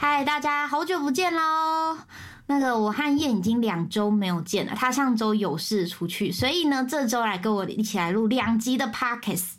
[0.00, 1.98] 嗨，大家好久不见喽！
[2.46, 9.54] 那个我和燕已经两周没有见了，他上周有事出去，所以呢，这周来跟我一起来录两集的 Pockets。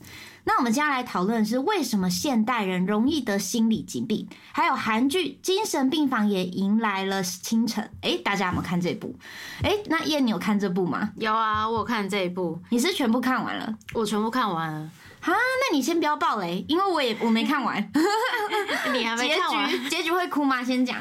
[0.45, 7.91] 那我们接下来讨论的是为什么现代人容易得心理疾病，还有韩剧《精神病房》也迎来了清晨。
[8.01, 9.13] 哎，大家有没有看这部？
[9.61, 11.09] 哎，那燕你有看这部吗？
[11.17, 13.75] 有啊，我有看这一部，你是全部看完了？
[13.93, 14.89] 我全部看完了。
[15.21, 17.77] 啊，那你先不要爆雷，因为我也我没看完。
[18.93, 19.69] 你还没看完？
[19.69, 20.63] 结局结局会哭吗？
[20.63, 20.97] 先讲，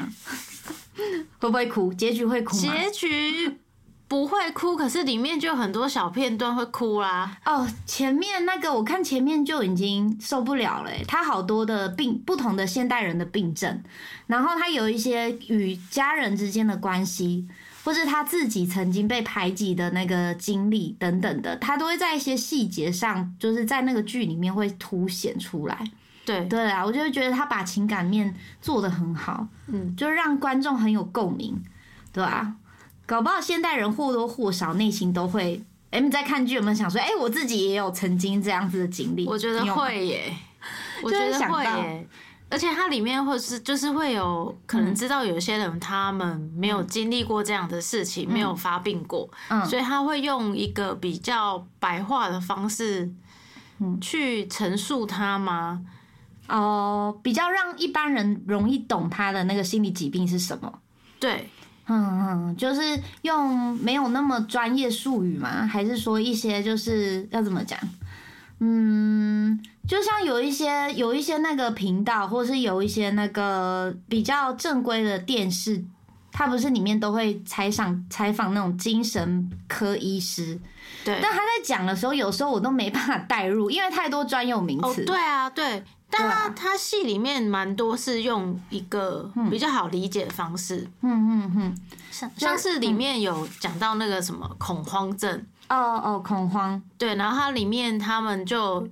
[1.39, 1.93] 会不会哭？
[1.93, 2.73] 结局会哭吗？
[2.73, 3.57] 结局
[4.07, 7.37] 不会哭，可是里面就有很多小片段会哭啦。
[7.45, 13.81] 哦，前面那个我看前面就已经受不了了，他好多的病，不同的现代人的病症，
[14.27, 17.47] 然后他有一些与家人之间的关系。
[17.89, 25.91] 或是他自己曾经被排挤的那个经历等等的，他都会在一些细节上，就是在那个剧里面会凸显出来。
[26.23, 28.31] 对对啊，我就会觉得他把情感面
[28.61, 31.59] 做的很好，嗯，就是让观众很有共鸣，
[32.13, 32.53] 对吧？
[33.07, 39.25] 搞不好现代人或多或少内心都会，哎，你在看剧有没有想说，哎，我自己也有曾经这样子的经历？
[39.25, 40.31] 我觉得会耶，
[41.01, 42.07] 我觉得会耶。
[42.51, 49.29] 而且它里面或是就是会有可能知道有些人他们没有经历过这样的事情，没有发病过，
[49.69, 53.07] 所以他会用一个比较白话的方式，
[54.01, 55.85] 去陈述他吗？
[56.47, 60.79] 哦，比较让一般人容易懂他的那个心理疾病是什么？
[61.19, 61.47] 对，
[61.85, 62.81] 嗯嗯，就是
[63.21, 65.67] 用没有那么专业术语吗？
[65.67, 67.79] 还是说一些就是要怎么讲？
[68.57, 69.63] 嗯。
[69.89, 75.83] 就像有一些有一些那个频道，或是有一些那个比较正规的电视，
[76.31, 80.59] 它不是里面都会采访采访那种精神科医师，
[81.03, 81.17] 对。
[81.19, 85.03] 但他在讲的时候，有时候我都没办法代入，因为太多专有名词。
[85.05, 85.83] 对啊，对。
[86.11, 90.87] 但他他戏里面蛮多是用一个比较好理解的方式。
[91.01, 91.77] 嗯嗯嗯。
[92.11, 95.43] 像像是里面有讲到那个什么恐慌症。
[95.67, 96.79] 哦哦，恐慌。
[96.99, 98.87] 对，然后它里面他们就。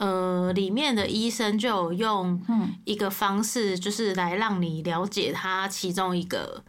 [0.00, 2.42] 呃，里面的医生就有用
[2.84, 6.64] 一个方式，就是来让你了解他其中一个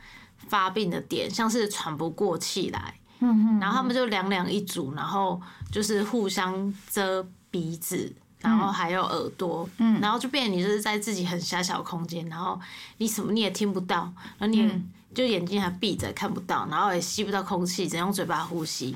[0.50, 12.60] 发病的点，像是喘不过气来，嗯然后他们就两两一组，然后就是互相遮鼻子，然后还有耳朵，嗯，然后就变你就是在自己很狭小空间，然后
[12.98, 14.70] 你什么你也听不到，然后你
[15.16, 18.94] 就眼睛还闭着看不到，然后也吸不到空气，只能用嘴巴呼吸，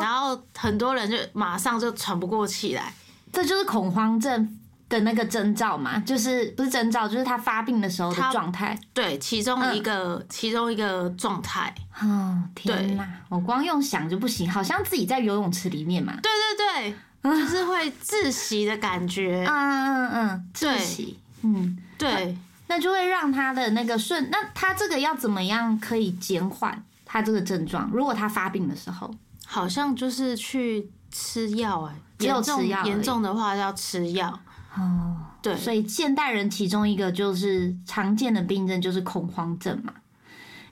[0.00, 2.94] 然后很多人就马上就喘不过气来。
[3.32, 4.58] 这就是恐慌症
[4.88, 8.78] 的那个征兆嘛，就是不是征兆，就是他发病的时候的状态。
[8.94, 11.74] 对，其中一个，其中一个状态。
[12.00, 13.06] 哦，天哪！
[13.28, 16.14] 我光用想就不行，好像自己在游泳池里面嘛。
[16.22, 19.44] 对对对， 就是会窒息的感觉。
[19.48, 21.18] 嗯嗯嗯，窒息。
[21.42, 22.36] 嗯，对，
[22.68, 27.90] 那就会让他的那个顺，那他这个要怎么样可以减缓他这个症状？
[27.92, 29.12] 如果他发病的时候，
[29.44, 31.94] 好像就是去吃药哎。
[32.18, 34.40] 只有吃药，严重的话要吃药。
[34.76, 39.92] 哦，对，所以现代人其中一个就是常见的病症就是恐慌症嘛。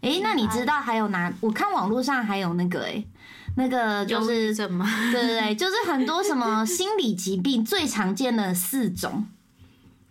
[0.00, 1.32] 哎，那你知道还有哪？
[1.40, 3.04] 我看网络上还有那个哎，
[3.54, 4.84] 那个就是什么？
[5.12, 9.24] 对对对，就是很多什么心理疾病最常见的四种。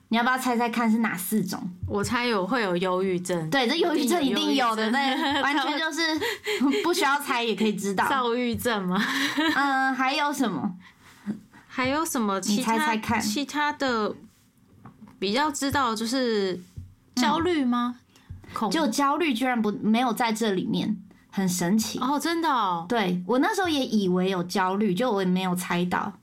[0.10, 1.60] 你要不要猜猜看是哪四种？
[1.88, 3.50] 我猜有会有忧郁症。
[3.50, 6.02] 对，这忧郁症一定有的，那完全就是
[6.84, 8.06] 不需要猜也可以知道。
[8.10, 9.02] 躁郁症吗？
[9.56, 10.76] 嗯，还有什么？
[11.68, 12.40] 还有什么？
[12.42, 14.16] 你猜猜看，其他的
[15.20, 16.62] 比较知道就是
[17.16, 17.96] 焦虑吗？
[18.72, 20.96] 就焦虑居然不没有在这里面，
[21.30, 22.18] 很神奇哦！
[22.18, 26.14] 真的，哦，对我那时候也以为有焦虑，就我也没有猜到。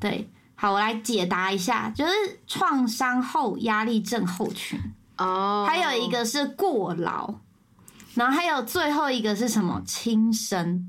[0.00, 0.30] 对，
[0.62, 2.12] 好，我来解答一下，就是
[2.46, 4.78] 创伤后压力症候群
[5.18, 7.34] 哦，还有一个是过劳，
[8.14, 9.82] 然后还有最后一个是什么？
[9.84, 10.88] 轻生。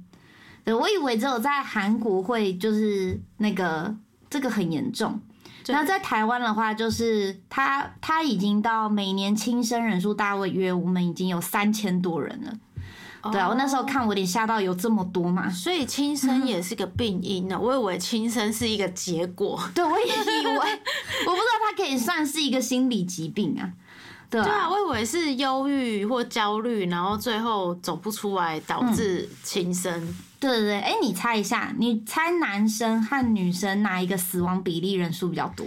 [0.63, 3.95] 对，我以为只有在韩国会就是那个。
[4.29, 5.19] 这个很严重。
[5.67, 12.51] 那在台湾的话，就是他他已经到每年轻生人数大约我们已经有三千多人了。
[13.31, 15.49] 对啊，我那时候看我有点吓到，有这么多嘛？
[15.49, 17.57] 所以轻生也是个病因呢。
[17.59, 19.57] 我以为轻生是一个结果。
[19.73, 23.71] 对，我也以为， 我不知道它可以算是一个心理疾病啊。
[24.29, 29.91] 对啊，我以为是忧郁或焦虑，然后最后走不出来导致轻生。
[30.39, 35.65] 对对对，哎，你猜一下，你猜男生和女生哪一个死亡比例人数比较多？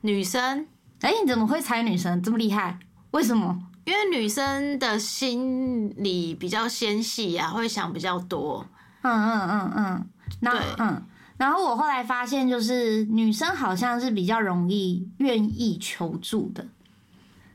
[0.00, 0.66] 女生？
[1.02, 2.78] 哎，你怎么会猜女生这么厉害？
[3.12, 3.62] 为什么？
[3.84, 8.66] 因为女生的心理比较纤细啊，会想比较多。
[9.02, 10.06] 嗯嗯嗯嗯，
[10.40, 11.02] 那嗯，
[11.36, 16.66] 然后我后来发现，就是女生好像是比较容易愿意求助的。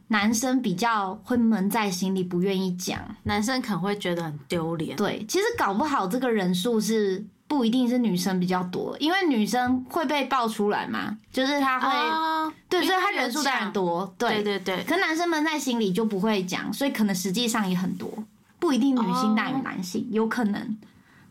[0.10, 3.00] 男生比较会闷在心里，不愿意讲。
[3.24, 4.96] 男生可能会觉得很丢脸。
[4.96, 14.14] 对，其实搞不好这个人数是不一定是女生比较多，因为女生会被爆出来嘛，就是他会，对，所以他人数当然多。
[14.18, 14.84] 对对对。
[14.84, 18.12] 可男生们在心里就不会讲，所以可能实际上也很多，
[18.60, 20.78] 不一定女性大于男性，有可能。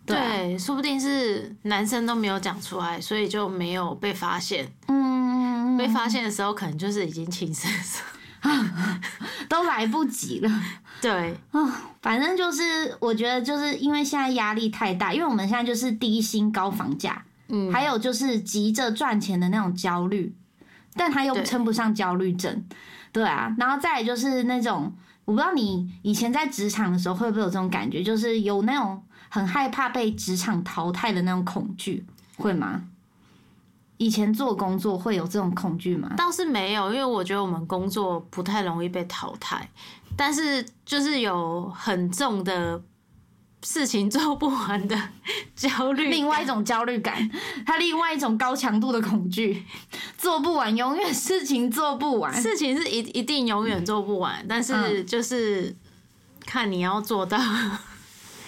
[0.06, 4.66] 对，说不定是男生都没有讲出来，所以就没有被发现。
[4.86, 7.70] 嗯，被发现的时候可能就是已经情深
[8.42, 8.50] 深。
[9.48, 10.50] 都来不及了，
[11.00, 20.34] 对啊，反正就是我觉得就是因为现在压力太大，因为我们现在就是低薪高房价，嗯，还有就是急着赚钱的那种焦虑，
[20.94, 22.64] 但他又称不上焦虑症，
[23.12, 24.92] 对啊，然后再就是那种
[25.24, 32.04] 我不知道你以前在职场的时候会不会有这种感觉，就是有那种很害怕被职场淘汰的那种恐惧，
[32.36, 32.82] 会吗？
[33.98, 36.12] 以前做工作会有这种恐惧吗？
[36.16, 39.68] 倒是没有，因为我觉得我们工作不太容易被淘汰，
[40.16, 42.82] 但是就是有很重的
[43.62, 44.96] 事情做不完的
[45.54, 47.30] 焦虑，另外一种焦虑感，
[47.64, 49.64] 它另外一种高强度的恐惧，
[50.18, 55.74] 做不完，永远事情做不完，事情是一一定永远做不完，但是就是
[56.44, 57.38] 看你要做到。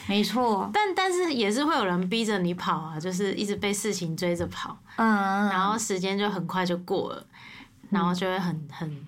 [0.09, 7.27] 没错，但但是也是会有人逼着你跑啊，就是一直被事情追着跑，嗯，然后时间就很快就过了，
[7.91, 9.07] 然后就会很很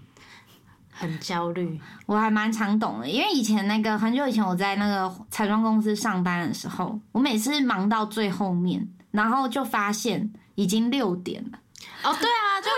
[0.92, 1.80] 很焦虑。
[2.04, 11.58] 我还蛮常懂的，因为以前那个很久以前我在那个彩妆公司上班的时候，我每次忙到最后面，然后就发现已经六点了。
[12.02, 12.68] 哦，对啊，就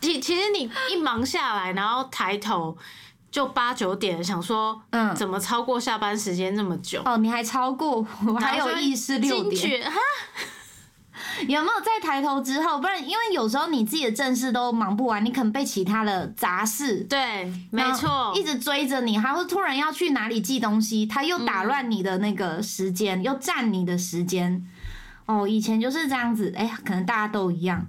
[0.00, 2.76] 其其实你一忙下来，然后抬头。
[3.32, 7.00] 就八九点，想说，嗯，怎么超过下班时间那么久？
[7.06, 9.90] 哦，你还超过，我还有意识六点。
[9.90, 9.96] 哈，
[11.48, 12.78] 有没有在抬头之后？
[12.78, 24.62] 不然，因为有时候你自己的正事都忙不完，你可能被其他的杂事，对，没错，一直追着你，还会突然要去哪里寄东西，他又打乱你的那个时间，又占你的时间。
[25.24, 27.86] 哦，以前就是这样子，哎，可能大家都一样。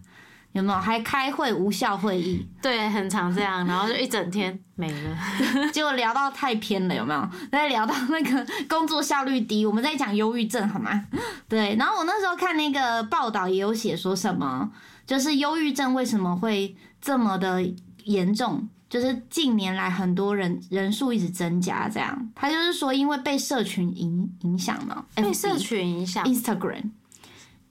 [0.53, 2.47] 有没有还开会无效会议？
[2.61, 5.17] 对，很常这样，然后就一整天没了。
[5.73, 7.29] 结果聊到太偏了，有没有？
[7.51, 11.05] 再聊到那个工作效率低，我们在讲忧郁症，好吗？
[11.50, 11.75] 对。
[11.75, 14.71] 然后我那时候看那个报道，也有写说什么，
[15.07, 17.67] 就是忧郁症为什么会这么的
[18.03, 18.69] 严重？
[18.88, 22.29] 就是近年来很多人人数一直增加，这样。
[22.35, 26.91] 他就是说，因为被社群影影响了，被社群影响，Instagram。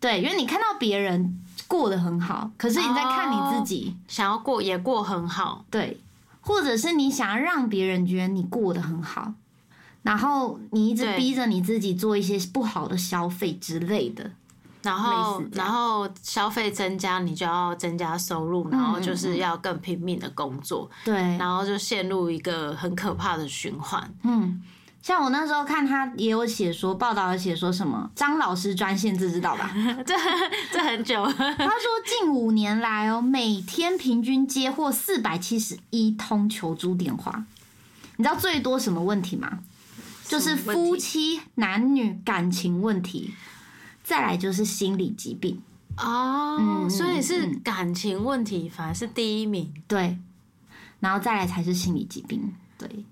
[0.00, 1.38] 对，因为你看到别人。
[1.72, 5.98] 过得很好，可是你在看你自己，想要过也过很好，对，
[6.42, 9.32] 或者是你想要让别人觉得你过得很好，
[10.02, 14.30] 然后你一直逼着你自己做一些不好的消费之类的，
[14.82, 24.62] 然后然后消费增加，你就要增加收入，然后就是要更拼命的工作，对，然后就陷入一个很可怕的循环，嗯。
[25.02, 29.74] 像我那时候看他也有写说报道，有写说什么张老师专线，这知道吧？
[30.06, 30.14] 这
[30.72, 31.26] 这很久。
[31.26, 37.44] 他说近五年来哦，每天平均接获四百七十一通求助电话。
[38.16, 39.58] 你知道最多什么问题吗？
[40.28, 43.34] 就是夫妻男女感情问题，
[44.04, 45.60] 再来就是心理疾病
[45.98, 46.86] 哦。
[46.88, 50.16] 所以是感情问题反而是第一名，对，
[51.00, 53.04] 然后再来才是心理疾病，对。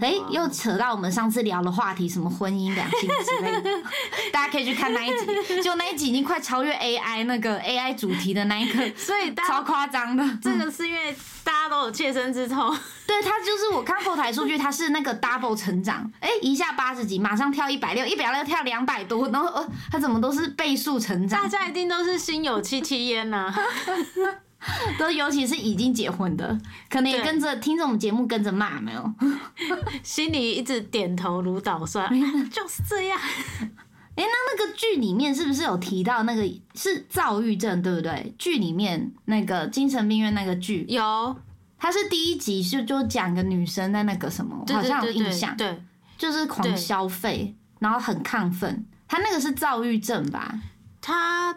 [0.00, 3.82] 哎，又扯到我们上次聊的话题，什么婚姻、两性之类的，
[4.30, 10.24] 大家可以去看那一集，就那一集已经快超越 AI 那个 AI 主题的那一个， 所以超夸张的。
[10.40, 12.76] 这个是因为大家都有切身之痛。
[13.06, 21.42] 对他就是我看后台数据，他是那个 double 成长，哎，一下八十几，马上跳一百六，一百六跳两百多，然后呃，他怎么都是倍数成长？
[21.42, 23.52] 大家一定都是心有戚戚焉呐。
[24.98, 26.58] 都尤其是已经结婚的，
[26.90, 29.14] 可能也跟着听这种节目跟着骂，没有？
[30.02, 32.08] 心里一直点头如捣蒜，
[32.50, 33.18] 就是这样。
[33.20, 33.68] 哎，
[34.16, 36.42] 那那个剧里面是不是有提到那个
[36.74, 38.34] 是躁郁症，对不对？
[38.36, 41.36] 剧里面那个精神病院那个剧有，
[41.78, 45.80] 它是第一集就就讲个女生在那个什么，好像有印象，对，
[46.16, 50.52] 就是狂消费，然后很亢奋，他那个是躁郁症吧？
[51.00, 51.56] 他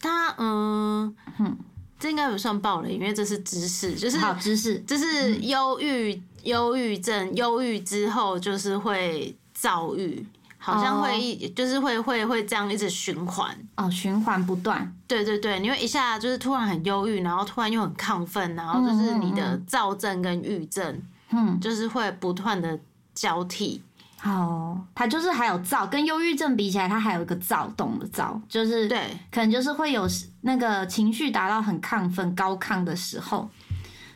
[0.00, 1.58] 他嗯哼。
[2.02, 10.26] 这应该不算暴雷，因为这是知识，就是好知识，就是忧郁、忧郁症、忧郁之后就是会躁郁，
[10.58, 14.92] 好像会就是会会会这样一直循环哦，循环不断。
[15.06, 22.76] 对对对，你会一下就是突然很忧郁，然后突然又很亢奋，然后就是你的躁症跟郁症，嗯，就是会不断的
[23.14, 23.80] 交替。
[24.24, 29.00] 哦，他就是还有躁，跟忧郁症比起来，他还有一个躁动的躁，就是对，
[29.32, 30.06] 可能就是会有
[30.42, 33.50] 那个情绪达到很亢奋、高亢的时候，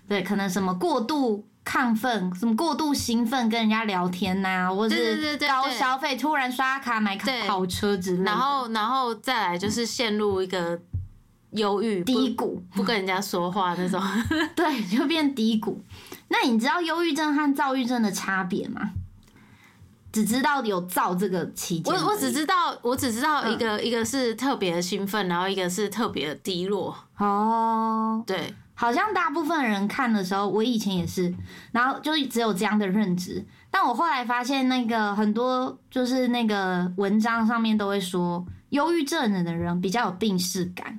[0.09, 7.17] 对，可能什么过度亢奋，什么过度兴奋跟人家聊天呐，或者是高消费，突然刷卡买
[7.49, 10.81] 跑车之类，然后然后再来就是陷入一个
[11.51, 14.01] 忧郁低谷，不跟人家说话那种，
[14.55, 15.83] 对，就变低谷。
[16.29, 18.93] 那你知道忧郁症和躁郁症的差别吗？
[20.17, 26.97] 只知道有造这个期间，我我只知道，我只知道一个一个是特别的兴奋，然后一个是特别的低落。
[27.19, 31.35] 哦，对，好像大部分人看的时候，我以前也是，
[31.71, 33.45] 然后就只有这样的认知。
[33.71, 40.99] 但我后来发现，那个很多就是那个文章上面都会说，忧郁症的人比较有病逝感，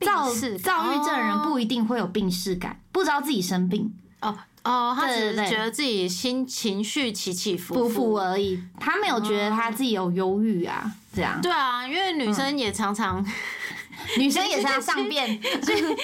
[0.00, 4.34] 躁躁郁症的人不一定会有病逝感，不知道自己生病哦。
[4.68, 11.40] 哦，他只是觉得自己心情绪起起伏伏而已，他没有觉得他自己有忧郁啊，这样。
[11.40, 13.24] 对啊，因为女生也常常，
[14.18, 15.96] 女生也常常变，情绪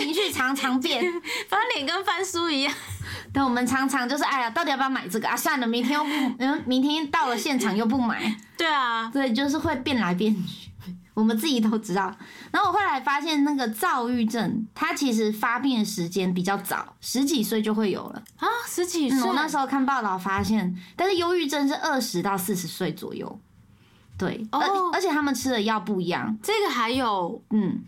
[0.00, 1.00] 情绪常常变，
[1.48, 2.74] 翻脸跟翻书一样。
[3.32, 5.36] 但我们常常就是，哎呀，到底要不要买这个啊？
[5.36, 6.10] 算了，明天又不，
[6.42, 8.34] 嗯，明天到了现场又不买。
[8.56, 10.68] 对啊，对，就是会变来变去。
[11.14, 12.12] 我们自己都知道，
[12.52, 19.22] 然后我后来发现，那个躁郁症，它其实发病的时间比较早，十几岁就会有了啊，十几岁。
[19.22, 23.40] 我那时候看报道发现，但是忧郁症是二十到四十岁左右，
[24.18, 24.60] 对，而
[24.92, 27.84] 而且他们吃的药不一样，这个还有，嗯，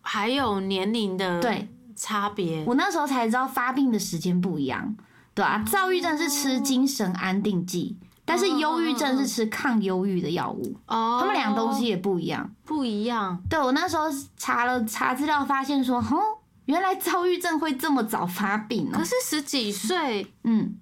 [0.00, 2.64] 还有年龄的对差别。
[2.64, 4.96] 我那时候才知道发病的时间不一样，
[5.34, 7.98] 对啊，躁郁症是吃精神安定剂。
[8.28, 13.42] 但是忧郁症是吃抗忧郁的药物，哦，他们两个东西也不一样，不一样。
[13.48, 14.04] 对我那时候
[14.36, 16.20] 查了查资料，发现说，哦，
[16.66, 18.98] 原来躁郁症会这么早发病呢。
[18.98, 20.76] 可是十几岁，嗯，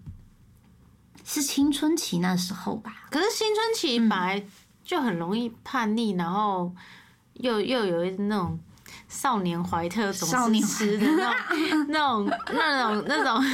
[1.24, 3.06] 是青春期那时候吧？
[3.10, 4.44] 可是青春期本来
[4.82, 6.74] 就很容易叛逆，然后
[7.34, 8.58] 又又有一那种
[9.08, 13.44] 少年怀特总是吃的那种那种那种那种，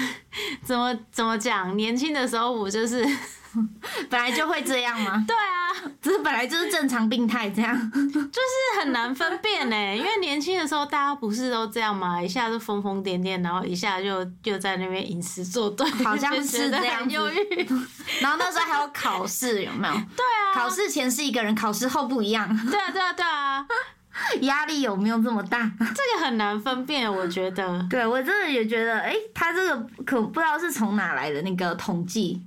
[0.65, 1.77] 怎么怎么讲？
[1.77, 3.07] 年轻的时候我就是。
[4.11, 5.25] 本来就会这样吗？
[5.27, 9.97] 对啊，只是本来就是正常病态这样，就是很难分辨呢。
[9.97, 12.21] 因为年轻的时候大家不是都这样吗？
[12.21, 17.57] 一下就疯疯癫癫，然后一下就就在那边吟诗作对，好像是这样忧郁。
[18.21, 19.95] 然后那时候还有考试，有没有？
[19.95, 22.49] 对啊，考试前是一个人，考试后不一样。
[22.71, 23.67] 对啊，对啊，对啊，
[24.43, 25.71] 压力有没有这么大？
[25.79, 27.87] 这个很难分辨，我觉得。
[27.91, 32.43] 对我真的也觉得，哎，他这个可不知道是从哪来的那个统计。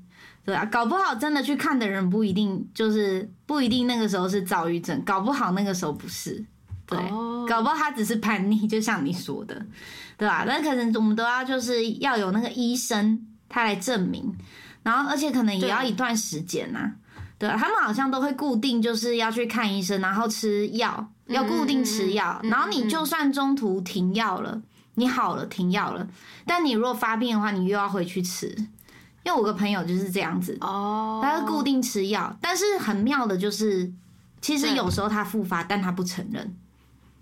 [0.46, 6.46] 对啊，搞不好真的去看的人不一定就是不一定那个时候是躁郁症，搞不好那个时候不是，
[6.86, 7.00] 对，
[7.48, 9.66] 搞不好他只是叛逆，就像你说的，
[10.18, 10.44] 对吧？
[10.48, 14.36] 那可能我们都要就是要有那个医生他来证明，
[14.84, 16.92] 然后而且可能也要一段时间呐，
[17.40, 24.62] 对他们好像都会固定就是要去看医生，然后吃药，要固定吃药，然后你就算中途停药了，
[24.94, 26.08] 你好了停药了，
[26.46, 28.56] 但你如果发病的话，你又要回去吃。
[29.26, 33.92] 因为我个朋友就是这样子，哦，他是固定吃药，但是很妙的就是，
[34.40, 36.56] 其实有时候他复发，但他不承认，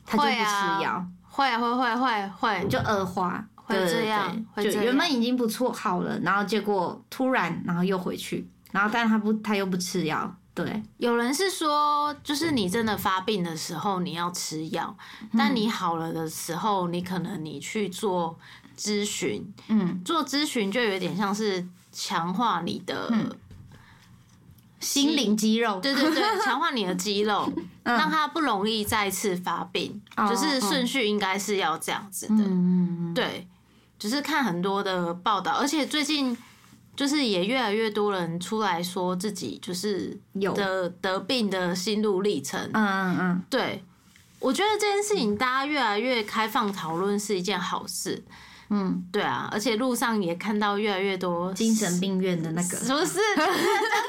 [0.06, 14.94] 他就不吃药，会会会会会就恶化，会这样，就原本已经不错好了，然后结果突然然后又回去，然后但他不他又不吃药，对，有人是说，就是你真的发病的时候你要吃药，
[15.38, 18.38] 但你好了的时候，你可能你去做
[18.78, 21.66] 咨询，嗯，做咨询就有点像是。
[21.94, 23.10] 强化你的
[24.82, 27.50] 心灵肌肉，对 对对， 强化你的肌肉，
[27.84, 32.44] 让它不容易再次发病，就是顺序应该是要这样子的。
[33.16, 33.48] 对，
[33.98, 36.38] 只是看很多的报道，而且最近
[36.98, 40.52] 就是也越来越多人出来说自己就是有。
[40.52, 42.60] 的得病的心路历程。
[42.74, 43.84] 嗯嗯嗯，对，
[44.40, 48.22] 我觉得这件事情大家越来越开放讨论是一件好事。
[48.76, 53.54] 嗯，对啊，而且路上也看到越来越多精神病院的那个， 不是这样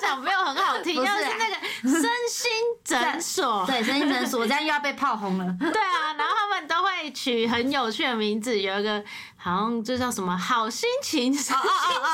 [0.01, 2.51] 讲没有很好听，要是那个身心
[2.83, 5.45] 诊所， 对，身心诊所，这样又要被炮轰了。
[5.61, 9.05] 对啊，然后他们都会取很有趣的名字，有一个
[9.37, 11.57] 好像就叫什么“好心情身心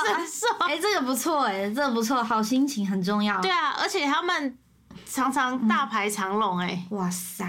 [0.05, 3.39] 诊所”，哎，这个不错，哎，这个不错，好心情很重要。
[3.39, 4.57] 对啊，而且他们
[5.09, 7.45] 常常大排长龙，哎，哇塞，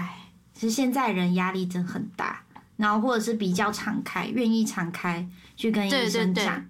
[0.53, 2.42] 其实现在人压力真很大。
[2.75, 6.65] 然后或者是比较敞开，愿意敞开去跟医生讲，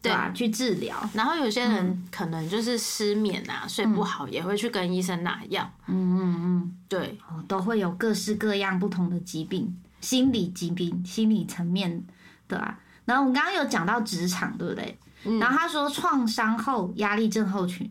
[0.00, 0.30] 对吧？
[0.32, 0.96] 去治疗。
[1.12, 5.68] 然后有些人可能就是失眠啊，睡不好，也会去跟医生拿药。
[5.88, 12.04] 嗯嗯嗯，对，都会有各式各样不同的疾病，心理疾病、心理层面，
[12.46, 12.78] 对吧？
[13.04, 14.98] 然后我们刚刚有讲到职场，对不对？
[15.38, 17.90] 然后他说创伤后压力症候群，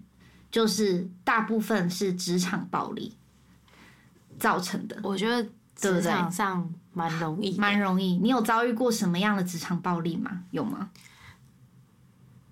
[0.49, 3.15] 就是大部分是职场暴力
[4.39, 4.97] 造成的。
[5.03, 6.73] 我觉得职场上。
[6.93, 8.17] 蛮容易，蛮容易。
[8.17, 10.41] 你有遭遇过什么样的职场暴力吗？
[10.51, 10.89] 有吗？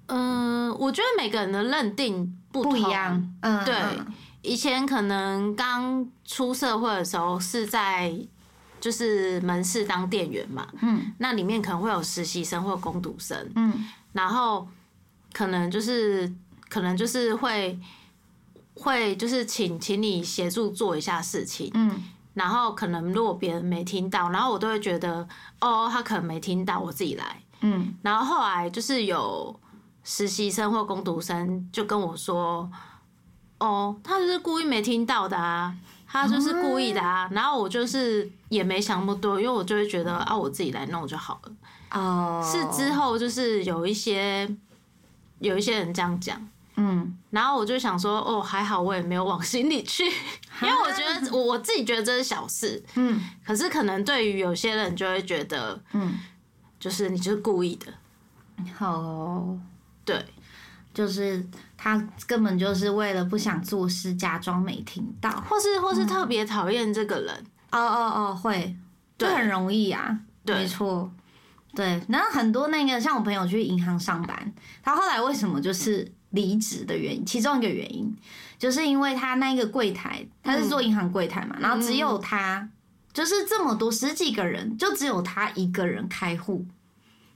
[0.08, 3.36] 嗯我觉得每个人的认定不一样。
[3.41, 3.75] 嗯，对，
[4.41, 8.15] 以前可能刚出社会的时候是在
[8.79, 14.65] 就是门市当店员嘛，嗯，那里面可能会有实习生或工读生，嗯，然后
[15.34, 16.32] 可能就是
[16.70, 17.77] 可能就是会
[18.75, 22.01] 会就是请请你协助做一下事情，嗯。
[22.38, 25.27] 然后可能如果别人没听到，然后我都会觉得
[25.60, 27.41] 哦，他可能没听到，我自己来。
[27.62, 27.96] 嗯。
[28.03, 29.60] 然后后来就是有
[30.03, 32.70] 实习生或工读生就跟我说，
[33.58, 35.75] 哦，他就是故意没听到的啊，
[36.08, 37.27] 他就是故意的啊。
[37.32, 41.51] 然后我就是也没想那么多，因为我就会觉得啊，我自己来弄就好了。
[42.00, 42.44] 哦。
[42.46, 44.48] 是之后就是有一些
[45.39, 46.39] 有一些人这样讲。
[46.79, 56.13] 嗯，然后我就想说，哦，还好我也没有往心里去，因为我觉得我我自己觉得这是小事，嗯，可是可能对于有些人就会觉得，嗯，
[56.79, 57.91] 就是你就是故意的，
[58.75, 59.57] 好，
[60.05, 60.24] 对，
[60.93, 61.43] 就是
[61.75, 68.75] 他根本就是为了不想做事，假装没听到，或是或是特别讨厌这个人，哦哦哦，会，
[69.17, 71.12] 这很容易啊，没错，
[71.74, 74.53] 对，然后很多那个像我朋友去银行上班，
[74.84, 76.13] 他后来为什么就是。
[76.31, 78.13] 离职的原因，其中一个原因，
[78.60, 82.67] 就是因为他那个柜台，他是做银行柜台嘛，然后只有他，
[83.13, 86.65] 就是这么多十几个人，就只有他一个人开户，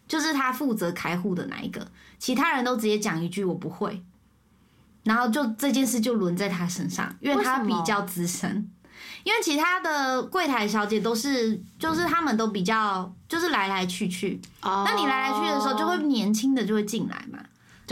[0.08, 1.88] 就是他负责开户的那一个，
[2.20, 4.04] 其他人都直接讲一句我不会，
[5.04, 8.70] 然后就这件事就轮在他身上，因为他比较资深，
[9.24, 17.40] 因为其他的柜台小姐都是，就是他们都比较，就是来来去去，那你来来去的时候，就会年轻的就会进来嘛。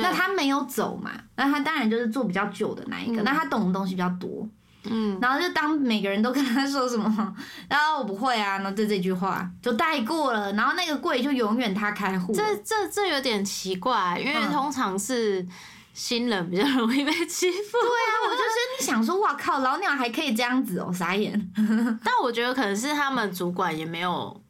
[0.02, 1.12] 那他没有走嘛？
[1.36, 3.22] 那他当然就是做比较久的那一个。
[3.24, 4.48] 那他懂的东西比较多，
[4.84, 5.18] 嗯。
[5.22, 7.36] 然后就当每个人都跟他说什么，
[7.70, 10.52] 然后我不会啊，然后就这句话就带过了。
[10.54, 12.34] 然后那个柜就永远他开户。
[12.34, 15.46] 这这这有点奇怪，因为通常是
[15.94, 17.72] 新人比较容易被欺负。
[17.72, 21.52] 对啊，我就是你想说，哇靠，老鸟还可以这样子哦，傻眼。
[22.04, 24.42] 但我觉得可能是他们主管也没有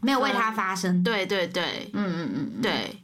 [0.00, 1.02] 没有为他发声。
[1.02, 3.02] 对对对，嗯嗯嗯，对。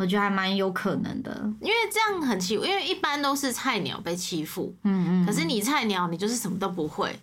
[0.00, 7.20] 我觉得还蛮有可能的，因为这样很奇，因为一般都是菜鸟被欺负，嗯嗯，可是你菜鸟，你就是什么都不会，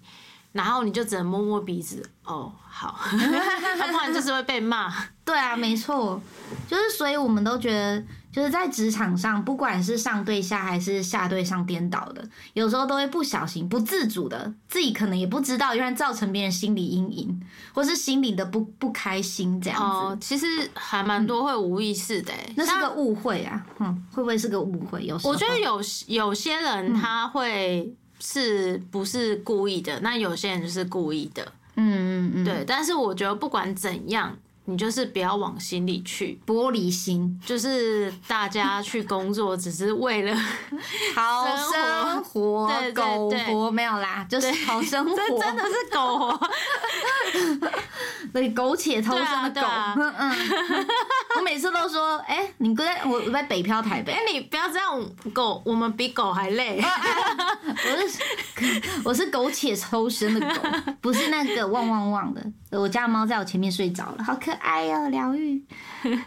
[0.51, 4.93] 然后你就只能摸摸鼻子，哦，好， 不然就是会被骂。
[5.25, 6.21] 对啊，没错，
[6.67, 8.03] 就是所以我们都觉得。
[8.37, 12.23] 就是在职场上，不管是上对下还是下对上颠倒的，
[12.53, 17.41] 有时候都会不小心、不自主的，自己可能也不知道，原来造成别人心理阴影，
[17.73, 19.83] 或是心理的不不开心这样子。
[19.85, 20.45] 哦，其实
[20.75, 25.03] 还蛮多会无意识的，那是个误会啊，嗯，会不会是个误会？
[25.03, 32.63] 有我觉得有有些人他会是不是故意的，那有些人就是故意的，嗯嗯嗯，对。
[32.67, 34.37] 但是我觉得不管怎样。
[34.69, 40.35] 你就是不要往心里去，玻璃心，就是大家去工作只是为了
[41.15, 46.49] 好生活，狗活没有啦，就是好生活，真的是狗活，
[48.33, 50.35] 对，苟且偷生的狗，嗯嗯，我
[51.47, 55.01] 每次都说，哎，你在我我在北漂台北，哎，你不要这样，
[55.33, 58.21] 狗我们比狗还累，我是
[59.05, 60.61] 我是苟且偷生的狗，
[60.99, 64.51] 不是那个汪汪汪的，我家猫在我前面睡着了，好可。
[64.59, 65.63] 爱呀，疗愈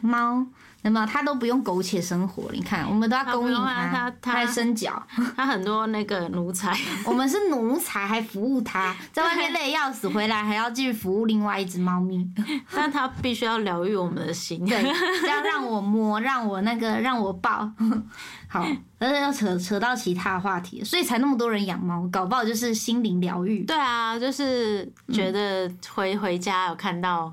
[0.01, 0.47] 猫，
[0.83, 1.07] 有没有？
[1.07, 2.51] 它都不用苟且生活。
[2.53, 5.03] 你看，我们都要供应它，它还伸脚，
[5.37, 6.77] 他很多那个奴才。
[7.05, 12.27] 我们是奴才，还服务他，在外面累要死，回来还要继续服务另外一只猫咪。
[12.75, 14.83] 但他必须要疗愈我们的心，对，
[15.29, 17.71] 要让我摸，让我那个，让我抱。
[18.49, 18.67] 好，
[18.99, 23.65] 但是要扯扯到其他话题，所以才那么多人养猫，搞不好就是心灵疗愈。
[23.65, 27.33] 对啊，就是觉得回回家有看到。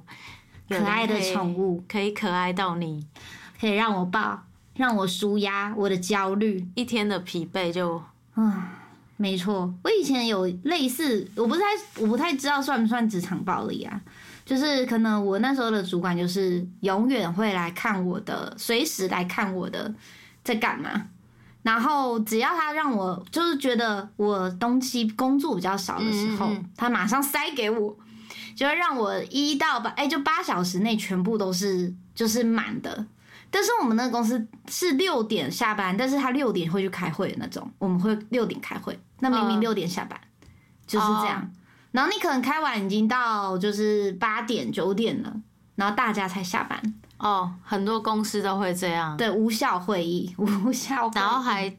[0.70, 3.02] 可爱的宠物可以可爱到你，
[3.60, 4.44] 可以让我抱，
[4.76, 8.02] 让我舒压我的焦虑，一天的疲惫就
[8.34, 8.70] 啊，
[9.18, 9.74] 没错。
[9.84, 11.64] 我以前有类似，我不太
[12.00, 14.00] 我不太知道算不算职场暴力啊？
[14.46, 19.94] 就是可能我那时候的主管就是永远会来看我的，随时来看我的
[20.44, 21.08] 在干嘛，
[21.64, 27.98] 然后只要他让我就是觉得我东西工作比较少的时候，他马上塞给我。
[28.56, 33.06] 就会让我一到八，哎，就八小时内全部都是就是满的。
[33.50, 40.20] 但是我们那个公司是六点下班，但是他六点会去开会的那种，我们会六点开会，那明明六点下班，
[40.86, 41.50] 就是这样。
[41.92, 45.34] 然后你可能开完已经到就是八点九点了，
[45.76, 46.82] 然后大家才下班。
[47.18, 49.18] 哦，很多公司都会这样。
[49.18, 51.76] 对，无效会议，无效，然后还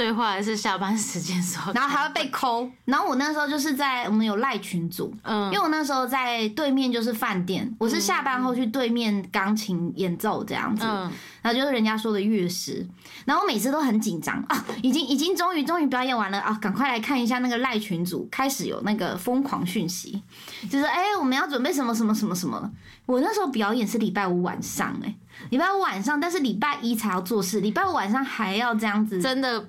[0.00, 2.66] 最坏的是下班时间时候，然后还会被抠。
[2.86, 12.88] 然后我那时候就是在我们有赖群组，嗯，因为我那时候在对面就是饭店，我是下班后去对面钢琴演奏这样子，嗯，然后就是人家说的乐师，
[13.26, 14.42] 然后我每次都很紧张。
[14.48, 16.40] 啊，已经已经终于终于表演完了。
[16.40, 20.22] 啊，赶快来看一下那个赖群组，开始有那个疯狂讯息，
[20.70, 22.70] 就是哎我们要准备什么什么什么什么。
[23.04, 25.14] 我那时候表演是礼拜五晚上，哎，
[25.50, 29.68] 礼拜五晚上，但是礼拜一才要做事，礼拜五晚上还要这样子，真的。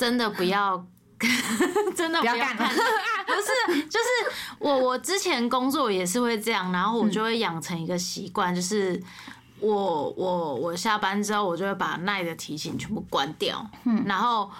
[0.00, 0.82] 真的不要，
[1.94, 2.56] 真的不要干。
[2.56, 8.98] 不是，就是我我之前工作也是会这样，然后我就会养成一个习惯，就是
[9.58, 13.62] 我我我下班之后，我就会把奈的提醒全部关掉。
[13.84, 14.50] 嗯，然后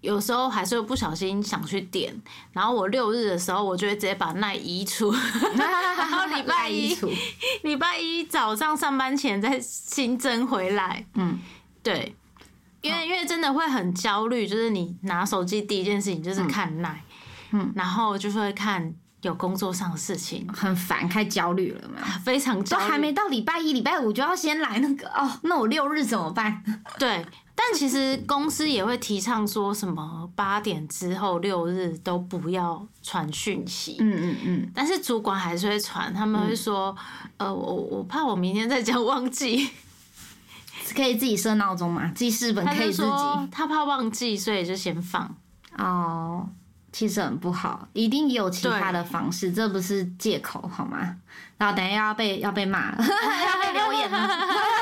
[0.00, 2.14] 有时候还是会不小心想去点，
[2.52, 5.12] 然后我六日的时候，我就会直接把奈移除，
[5.58, 6.96] 然后礼拜一
[7.62, 11.04] 礼拜一早上上班前再新增回来。
[11.14, 11.40] 嗯，
[11.82, 12.14] 对。
[12.84, 17.02] 因为因为真的会很焦虑，就是你拿手机第一件事情就是看奈，
[17.52, 26.62] 嗯，然后就是会看有工作上的事情，很烦，开焦虑了嘛，非常焦虑，都还没到礼拜一、礼拜五就要先来那个哦，那我六日怎么办？
[26.98, 36.94] 对，但其实公司也会提倡说什么八点之后六日都不要传讯息，嗯嗯嗯，但是主管还是会传，他们会说，
[37.38, 39.70] 呃，我我怕我明天在家忘记。
[40.92, 42.10] 可以自己设闹钟嘛？
[42.14, 43.48] 记事本可以自己。
[43.50, 45.34] 他怕忘记，所以就先放。
[45.78, 46.48] 哦，
[46.92, 51.16] 其实很不好，一定也有其他的方式，这不是借口好吗？
[51.56, 54.28] 然后等下要被要被骂， 要被留言了。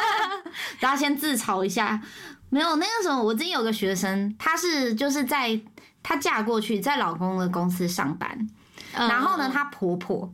[0.80, 2.00] 然后先自嘲一下，
[2.48, 5.60] 没有那个时候，我之前有个学生，她是就是在
[6.02, 8.48] 她嫁过去，在老公的公司上班，
[8.92, 10.32] 然后呢，她婆婆。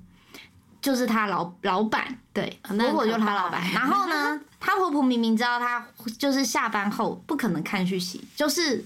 [0.81, 3.61] 就是她老老板，对，婆婆就是她老板。
[3.72, 5.87] 然后呢， 她婆婆明明知道她
[6.18, 8.85] 就是下班后不可能看讯息，就是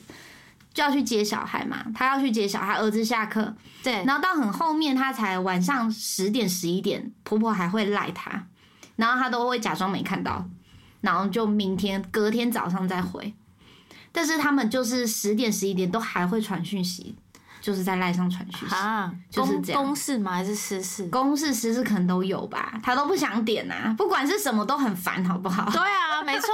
[0.74, 4.04] 就要去接小孩嘛，她要去接小孩，儿子下课，对。
[4.04, 8.46] 然后到很后面，她才晚上十点十一点，婆婆还会赖她，
[8.96, 10.48] 然后她都会假装没看到，
[11.00, 13.34] 然后就明天隔天早上再回。
[14.14, 17.16] 但是他们就是十点十一点都还会传讯息。
[17.62, 19.82] 就是在赖上传讯息啊，就是这样。
[19.82, 20.32] 公事吗？
[20.32, 21.06] 还是私事？
[21.06, 23.94] 公事私事可能都有吧，他都不想点啊。
[23.96, 25.64] 不管是什么都很烦，好不好？
[25.70, 26.48] 对啊，没错，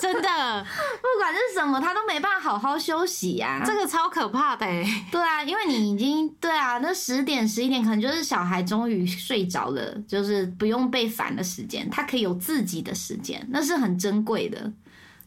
[0.00, 0.20] 真的，
[1.00, 3.62] 不管是什么，他都没办法好好休息呀。
[3.64, 4.66] 这个超可怕的。
[5.12, 14.72] 对啊，因为你已经对啊，那十点十一点可能就是小孩终于睡着了，就是不用被烦的时间，他可以有自己的时间，那是很珍贵的，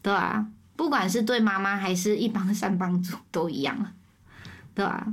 [0.02, 0.44] 对啊，
[0.76, 3.92] 不管是对妈妈还是一帮三帮主都一样。
[4.76, 5.04] 对啊，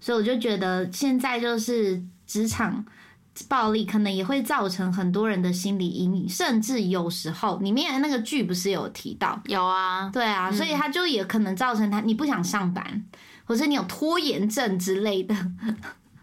[0.00, 2.84] 所以我就觉得现在就是职场
[3.48, 9.38] 暴力，可能也会造成很多人的心理阴影，甚至有时候里面那个剧不是有提到？
[9.46, 13.04] 有啊，对啊，所以他就也可能造成他你不想上班，
[13.44, 15.34] 或是你有拖延症之类的，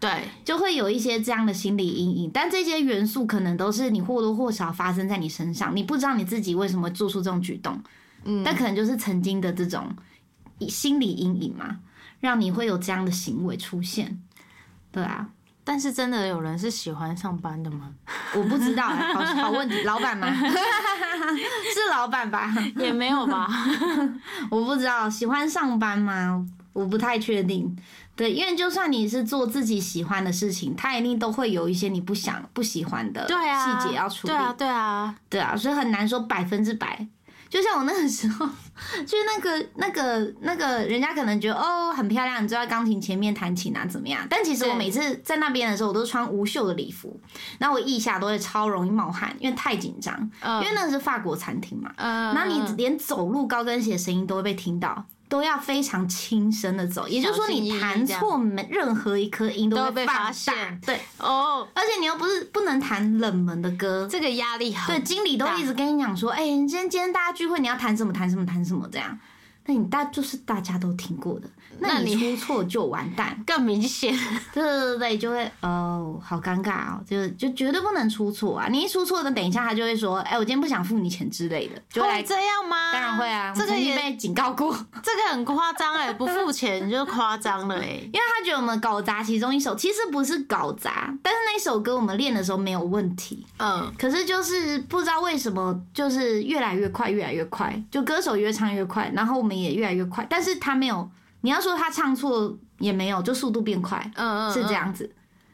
[0.00, 2.30] 对， 就会有一些这样的心理阴影。
[2.34, 7.80] 但这些元素可能都是你或多或少发生在你身上，你不知道你自己为什么做出这种举动，
[8.24, 9.94] 嗯，但可能就是曾经的这种
[10.68, 11.78] 心理阴影嘛。
[12.22, 14.22] 让你会有这样的行为出现，
[14.92, 15.26] 对啊，
[15.64, 17.90] 但是真的有人是喜欢上班的吗？
[18.34, 20.26] 我不知道，好好问题，老板吗？
[20.32, 22.54] 是老板吧？
[22.76, 23.48] 也没有吧？
[24.50, 26.46] 我不知道喜欢上班吗？
[26.72, 27.76] 我不太确定。
[28.14, 34.32] 对，因为就算你是做自己喜欢的事情，他一定都会有一些你不想、不喜欢的细节要处理。
[34.32, 37.08] 对啊，对啊，对啊，所以很难说百分之百。
[37.52, 38.46] 就像我那个时候，
[39.04, 44.26] 就是那个、那个、那个人家可能觉得哦很漂亮，你坐在钢琴前面弹琴啊怎么样？
[44.30, 47.20] 但其实我每次在那边的时候，我都穿无袖的礼服，
[47.58, 50.18] 然后我腋下都会超容易冒汗，因为太紧张。
[50.42, 55.04] 因为那个是法国餐厅嘛，然后你连走路高跟鞋声音都会被听到。
[55.32, 60.78] 都要非常轻声的走，也就是说你弹错每任何一颗音都会被发现。
[60.84, 64.92] 对哦，而且你又不是不能弹冷门的歌，这个压力好。
[64.92, 69.18] 对，经理都一直跟你讲说，哎，今天今天大家聚会你要弹什么弹什么弹什么这样。
[69.64, 71.48] 那你大就是大家都听过的，
[71.82, 74.16] 那你出错就完蛋， 更明显。
[74.52, 78.68] 对对对，就会哦，好尴尬哦，就就绝对不能出错啊！
[78.70, 82.92] 你一出错，那等一下他就会说，哎，我今天不想付你钱之类的，就会这样吗？
[82.92, 99.52] 当然会啊，这个也被警告过，这个很夸张哎，不付钱就夸张了哎， 因为他觉得我们搞砸其中一首，其实不是搞砸，但是那首歌我们练的时候没有问题，嗯，可是就是不知道为什么，就是越来越快，越来越快，就歌手越唱越快，然后我们。
[99.52, 101.08] 也越来越快，但是他没有，
[101.42, 105.08] 你要说他唱错也没有，就速度变快，嗯嗯，是这样子，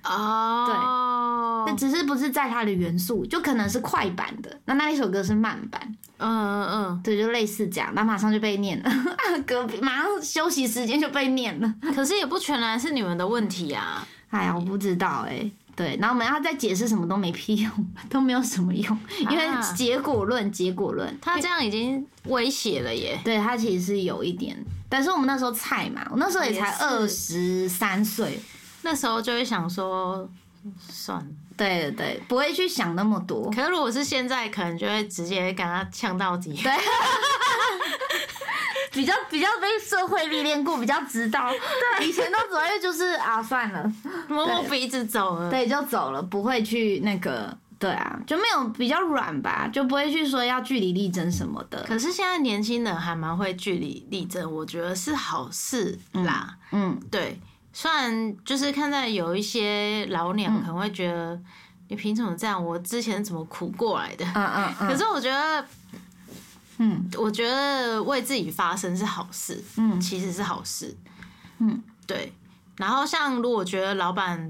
[0.04, 5.80] 哦，对，那只是不是在他的元素，就可能是快版的，那那一首歌是慢版，
[6.18, 8.90] 嗯嗯嗯，对，就类似这样，那马上就被念了，
[9.46, 15.50] 隔壁马上休息时间就被念了，可是也不全然是你们的问题啊，哎呀，我不知道哎。
[15.78, 17.70] 对，然后我们要再解释什么都没屁用，
[18.10, 18.98] 都没有什么用，
[19.30, 19.44] 因为
[19.76, 23.16] 结果论，结果论，他这样已经威胁了耶。
[23.24, 28.40] 对他其实是有一点，但是我们那时候菜嘛，我那时候也才二十三岁，
[28.82, 30.28] 那时候就会想说，
[30.80, 31.26] 算了，
[31.58, 33.50] 对对对，不会去想那么多。
[33.50, 36.54] 可是如果是现在，可能就会直接跟他呛到底。
[36.62, 36.72] 对。
[38.90, 41.48] 比较比较被社会历练过，比较知道。
[41.98, 43.92] 对，以前都只会就是啊，算了，
[44.26, 45.48] 摸摸鼻子走了。
[45.48, 51.84] 对，就走了，不会去那个，对啊，就没有比较软吧，就不会去说要据理力争什么的。
[51.84, 56.56] 可是现在年轻人还蛮会据理力争，我觉得是好事啦。
[56.72, 57.38] 嗯，对，
[57.72, 61.40] 虽然就是看在有一些老娘可能会觉得，
[61.88, 62.64] 你凭什么这样？
[62.64, 64.24] 我之前怎么苦过来的？
[64.34, 64.88] 嗯嗯嗯。
[64.88, 65.64] 可是我觉得。
[66.80, 70.96] 嗯，我觉得为自己发声是好事，嗯，其实是好事，
[71.58, 72.32] 嗯，对。
[72.76, 74.48] 然后像如果觉得老板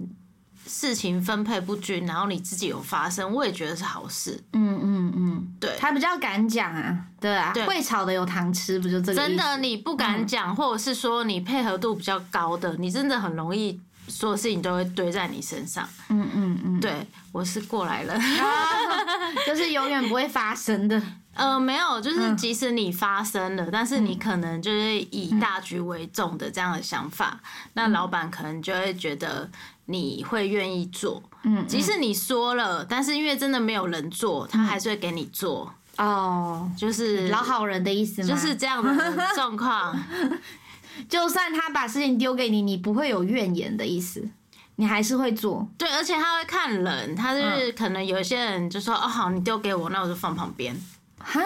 [0.68, 9.14] 事情分配不均，然后你自己有发生，我也觉得是好事，嗯嗯嗯，对，他比较敢讲啊，对啊，会吵的有糖吃，不就这个？
[9.14, 18.14] 真的，你不敢讲，或者是说你配合度比较高的，你真的很容易所有事情都会堆在你身上，嗯嗯嗯，对，我是过来了，
[19.46, 21.02] 就是永远不会发生的。
[21.38, 27.38] 呃，没有，就是即使你发生了，但是你可能就是以大局为重的这样的想法，
[27.74, 29.48] 那老板可能就会觉得
[29.88, 31.22] 你会愿意做。
[31.42, 35.72] 嗯，即使你说了，但是因为真的没有人做，他还是会给你做。
[35.96, 38.28] 哦，就是老好人的意思吗？
[38.28, 39.98] 就是这样的状况。
[41.08, 44.28] 就算他把事情丢给你，你不会有怨言的意思，
[44.76, 45.66] 你还是会做。
[45.78, 50.76] 对，而且他会看人，他是可能有些人就说：“哦，好，你丢给我，那我就放旁边。”
[51.18, 51.40] 哈，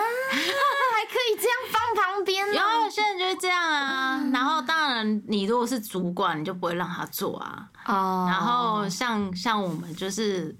[1.02, 2.52] 还可以这样放旁边有
[2.84, 4.22] 有些人就是这样啊。
[4.32, 7.68] 然后当然，你如果是主管，你就不会让他做啊。
[7.86, 8.26] 哦。
[8.30, 10.54] 然后像像我们就是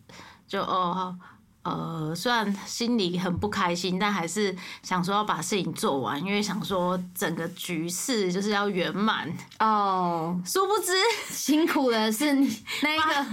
[0.49, 1.15] 就哦
[1.63, 10.41] 呃，虽然心里很不开心，但还是想说要把事情做完，因为想说整个局势就是要圆满哦。
[10.45, 10.93] 殊不知
[11.31, 13.27] 辛苦的是你那个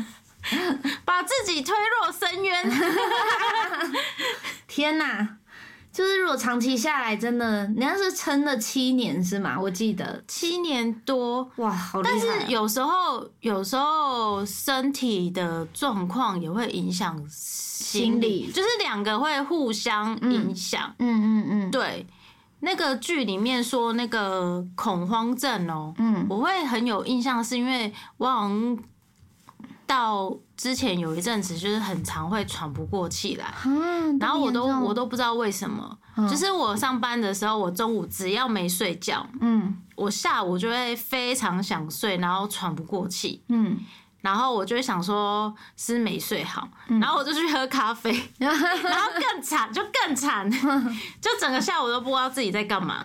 [1.03, 2.71] 把自己推落深渊。
[4.67, 5.38] 天哪！
[5.91, 9.59] 就是如果长期下来，真的，你要是撑了七年是吗？
[9.59, 12.13] 我记得七年多，哇，好厉害！
[12.13, 20.93] 但是有时候，有时候身体的状况也会影响心理，就是两个会互相影响。
[20.99, 22.05] 嗯嗯嗯，对。
[22.61, 28.77] 那个剧里面说那个恐慌症哦，嗯，我会很有印象，是因为我好像
[29.89, 30.37] 到。
[30.59, 33.45] 之前有一阵子就是很常会喘不过气来，
[34.19, 35.97] 然后我都我都不知道为什么，
[36.29, 43.79] 就是我上班的时候，我中午只要没睡觉，嗯，我下午就会非常想睡，然后喘不过气，嗯，
[44.19, 48.67] 然后我就会想说是没睡好，然后我就去喝咖啡， 然后
[49.31, 50.51] 更惨，就更惨，
[51.21, 53.01] 就整个下午都不知道自己在干嘛。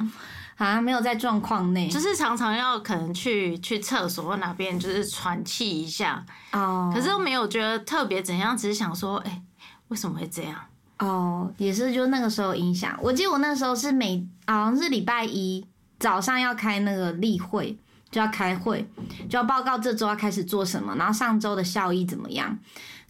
[0.56, 6.92] 啊，没有在状况内，就是常常要可能去去厕所或哪边，就是喘气一下哦。
[6.94, 9.42] 可是又没有觉得特别怎样，只是想说，哎，
[9.88, 10.54] 为什么会这样？
[11.00, 12.96] 哦，也是就那个时候影响。
[13.02, 15.66] 我记得我那时候是每好像是礼拜一
[15.98, 17.76] 早上要开那个例会，
[18.12, 18.88] 就要开会，
[19.28, 22.56] 就要报告这周要开始做什么，然后上周的效益怎么样。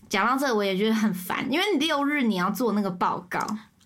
[0.09, 3.39] 讲到这，我也觉得很烦，因为你六日你要做那个报告，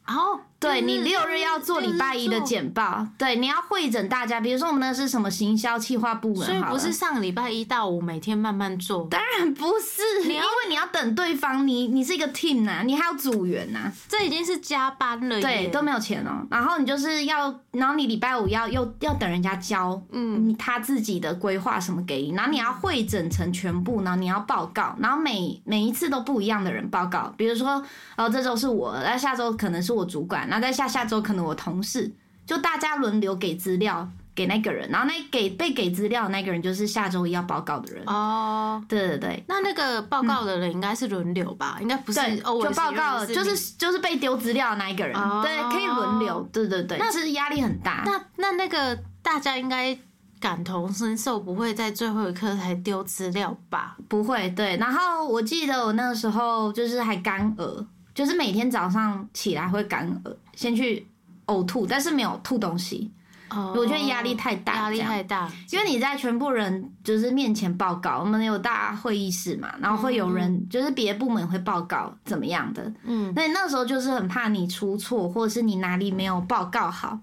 [0.07, 0.39] 然后。
[0.61, 4.41] 对你六日要做礼拜一的简报，对，你要会诊大家。
[4.41, 9.07] 比如说我们那是什么行销企划部门，所以不是上礼拜一到五每天慢慢做。
[9.09, 16.45] 当然不是，因为你要等对方，你你是一个 team 呐，你还有组员呐，这已经是加班了，对，都没有钱哦。
[16.51, 27.33] 然后你就是要，然后你礼拜五要又要等人家交，嗯，他自己的规划什么给你，然后你要会诊成全部，然后你要报告，然后每每一次都不一样的人报告。
[27.37, 27.81] 比如说，
[28.17, 30.48] 哦，这周是我，那下周可能是我主管。
[30.49, 32.11] 然后在下下周可能我同事
[32.47, 38.83] 就大家轮流给资料给那个人，然后那给被给资料的那个人就是下周一要报告的人哦。
[38.89, 41.77] 对对对，那那个报告的人应该是轮流吧？
[41.81, 46.49] 应该不是哦，就报告就是就是被丢资料的那一个人，对，可以轮流。
[46.53, 48.05] 对对对，那是压力很大。
[48.07, 49.99] 那那那个大家应该
[50.41, 53.97] 感同身受，不会在最后一刻才丢资料吧？
[54.09, 54.49] 不会。
[54.51, 57.85] 对，然后我记得我那个时候就是还干呕。
[58.19, 61.07] 就是每天早上起来会干呕，先去
[61.47, 63.09] 呕吐，但是没有吐东西，
[63.49, 77.21] 我觉得压力太大，压力太大，因为你在全部人就是面前报告，我们有大会议室嘛，然后会有人就是别部门会报告怎么样的，嗯，那你那时候就是很怕你出错，或者是你哪里没有报告好，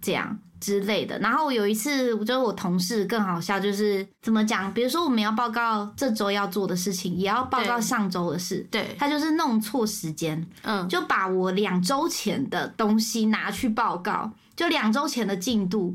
[0.00, 0.38] 这样。
[0.64, 4.72] 之类的，然后有一次，我觉得我同事更好笑，就是怎么讲？
[4.72, 15.94] 比如说我们要报告这周要做的事情，也要报告上周的事，对，他就是弄错时间，嗯，就把我两周前的东西拿去报告，就两周前的进度。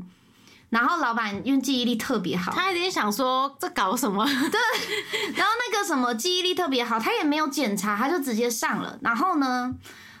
[0.68, 4.22] 然后老板因为记忆力特别好，他有点想说这搞什么？
[4.24, 8.96] 对，然后那个什么记忆力特别好，他也没有检查，他就直接上了。
[9.02, 9.74] 然后呢，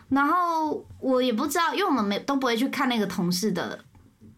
[0.08, 3.78] 然后我也不知道，因为我们没都不会去看那个同事的。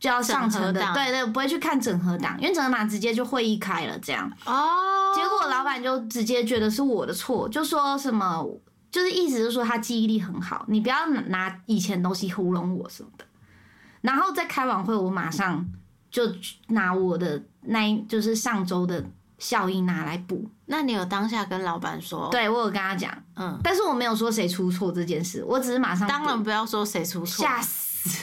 [0.03, 4.29] 就要上车的，对对，不会去看整合档，因为整合档直接就会议开了这样。
[4.45, 5.15] 哦。
[5.15, 8.45] 结果老板就直接觉得是我的错，就说什么，
[8.91, 13.25] 就是意思是说他记忆力很好，你不要拿以前东西糊弄我什么的。
[14.01, 15.65] 然后在开完会，我马上
[16.11, 16.25] 就
[16.67, 19.05] 拿我的那，就是上周的
[19.39, 20.51] 效应拿来补。
[20.67, 22.29] 那你有当下跟老板说？
[22.33, 26.09] 对我有跟他讲，嗯，但是我没有说谁出错这件事，我只是马上。
[26.09, 28.19] 当然不要说谁出错，吓死。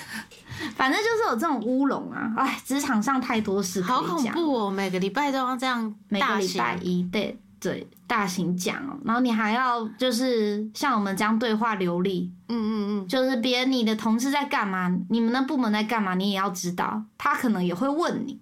[0.75, 2.33] 反正就是有这种乌龙啊！
[2.37, 4.71] 哎，职场上太多事好恐怖哦！
[4.71, 18.39] 每个礼拜都要这样，每个礼拜一对对大型讲哦，然后你还要就是像我们这样对话流利，嗯嗯嗯，就是别人你的同事在干嘛，你们的部门在干嘛，你也要知道，他可能也会问你。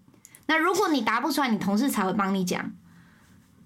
[0.47, 2.71] 那如果你答不出来，你同事才会帮你讲。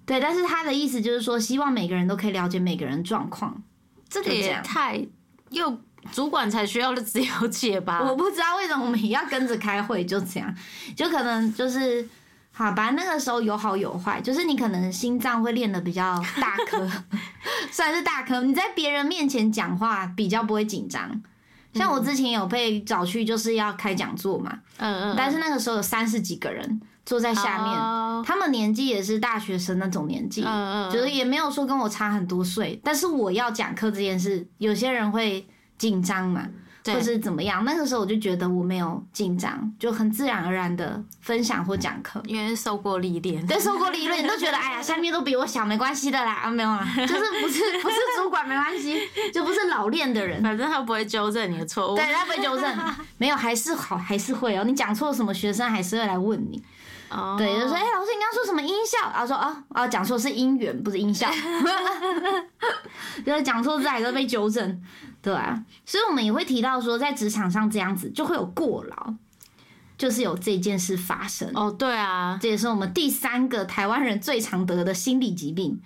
[0.05, 3.61] 对，但是他的意思就是说，希望每个人都可以了解每个人状况。
[4.09, 5.07] 这个也太
[5.51, 5.79] 又。
[6.11, 8.01] 主管才需要的自由解吧？
[8.07, 10.55] 我不知道为什么我们也要跟着开会，就这样，
[10.95, 12.07] 就可能就是
[12.51, 12.89] 好吧。
[12.91, 16.89] 那个时候有好有坏，就是你可能心脏会练的比较大颗，
[17.71, 18.41] 算是大颗。
[18.41, 21.21] 你在别人面前讲话比较不会紧张。
[21.73, 27.73] 像我之前有被找去就是要开讲座嘛，嗯嗯，但是那个时候有三十几个人坐在下面，
[28.25, 35.47] 他们年纪也是大学生那种年纪，嗯嗯，就是也没有说跟我差很多岁，但是我要讲课这件事，有些人会。
[35.81, 36.45] 紧张嘛，
[36.85, 37.65] 或是怎么样？
[37.65, 43.43] 那个时候我就觉得我没有紧张，就很自然而然的分享或讲课，因为受过历练。
[43.47, 48.99] 对，受过历练，你都觉得哎呀， 下面都比我小，没关系的啦，啊，没有啊， 就是不是不是主管没关系，
[49.33, 51.95] 就不是老练的人，反正他不会纠正你的错误。
[51.95, 52.77] 对，他不会纠正，
[53.17, 54.63] 没有还是好，还是会哦。
[54.63, 56.61] 你讲错什么，学生还是会来问你。
[57.09, 59.11] 哦，对，就说哎，老师，你刚说什么音效？
[59.11, 61.29] 然后说啊啊，讲错是音源，不是音效。
[63.25, 64.81] 就是讲错字还是被纠正。
[65.21, 69.13] 对啊，所以我们也会提到说，在职场上这样子就会有过劳，
[69.95, 71.51] 就是有这件事发生。
[71.53, 75.79] 哦，对啊，这也是我们第三个台湾人最常得的心理疾病，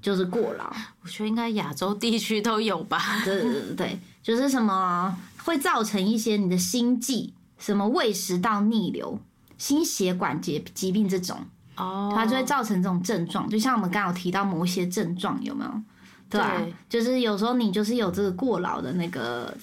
[0.00, 0.72] 就是过劳。
[1.02, 3.20] 我觉得应该亚洲地区都有吧。
[3.24, 9.18] 对对对对，就是什么会造成一些你的心悸，什么胃食道逆流、
[9.58, 11.44] 心血管疾疾病这种，
[11.76, 13.48] 哦，它就会造成这种症状。
[13.48, 15.82] 就像我们刚刚有提到某些症状，有没有？
[16.28, 16.40] 对，
[16.88, 19.56] 就是有时候你就是有这个过劳的那个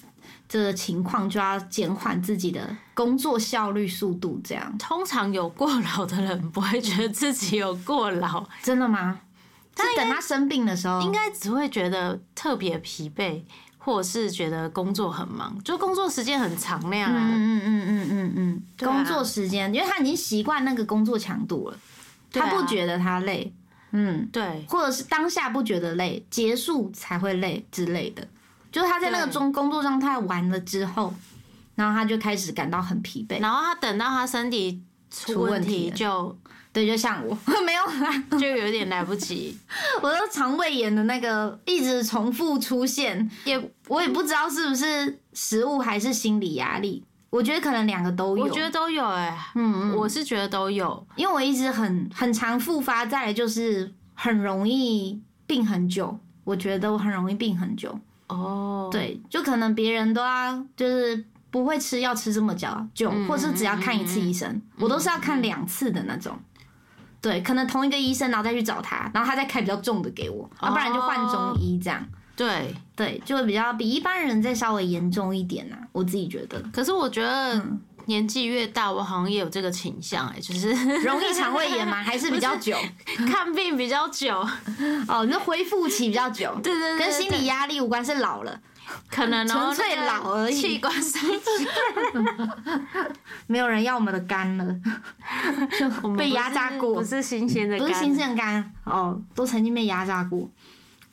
[0.48, 4.40] 这个情况，就要减缓自己的工作效率、速度。
[4.42, 9.20] 这样，通常有过劳的人不会觉得自己有过劳，真的吗？
[9.76, 13.42] 他等他生病的时候，应该只会觉得特别疲惫，
[13.76, 17.10] 或者是觉得工作很忙，就工作时间很长那样。
[17.12, 21.76] 嗯嗯嗯嗯嗯嗯，工作时间，因为他已经习惯那个工作强度了，
[22.32, 23.52] 他不觉得他累。
[23.96, 28.26] 嗯，对，或者是当下不觉得累，结束才会累之类的，
[28.72, 31.14] 就是他在那个中工作状态完了之后，
[31.76, 36.36] 然后他就开始感到很疲惫，然后他等到他身体出问题就，
[36.72, 39.56] 对，就像我没有啦， 就有点来不及，
[40.02, 47.04] 我的肠胃炎的那个一直重复出现，也我也不知道是不是食物还是心理压力。
[47.34, 57.98] 我觉得可能两个都有，我觉得都有哎，嗯，我是觉得都有，因为我一直很很常复发，再来就是很容易病很久，我觉得我很容易病很久。
[58.28, 66.38] 哦，对，就可能别人都要就是不会吃药吃这么久，就或是只要看一次医生，我都是要看两次的那种。
[67.20, 72.00] 对，可能同一个医生，然后再去找他，然后他再开比较重的给我，要不然就换中医这样。
[72.36, 76.60] 对对，就会比较比一般人再稍微严重一点呐，我自己觉得。
[76.72, 77.64] 可是我觉得
[78.06, 80.70] 年纪越大，我好像也有这个倾向，哎，就是
[81.02, 81.96] 容易肠胃炎嘛？
[82.04, 82.76] 还是比较久，
[83.30, 84.36] 看病比较久。
[85.08, 88.60] 哦，那恢复期比较久， 对对对，跟心理压力无关，是老了，
[89.10, 90.54] 可能纯粹老而已。
[90.54, 91.68] 器官衰竭，
[93.46, 94.76] 没有人要我们的肝了，
[96.16, 100.50] 被压榨过，不是新鲜的，不是新鲜肝哦，都曾经被压榨过。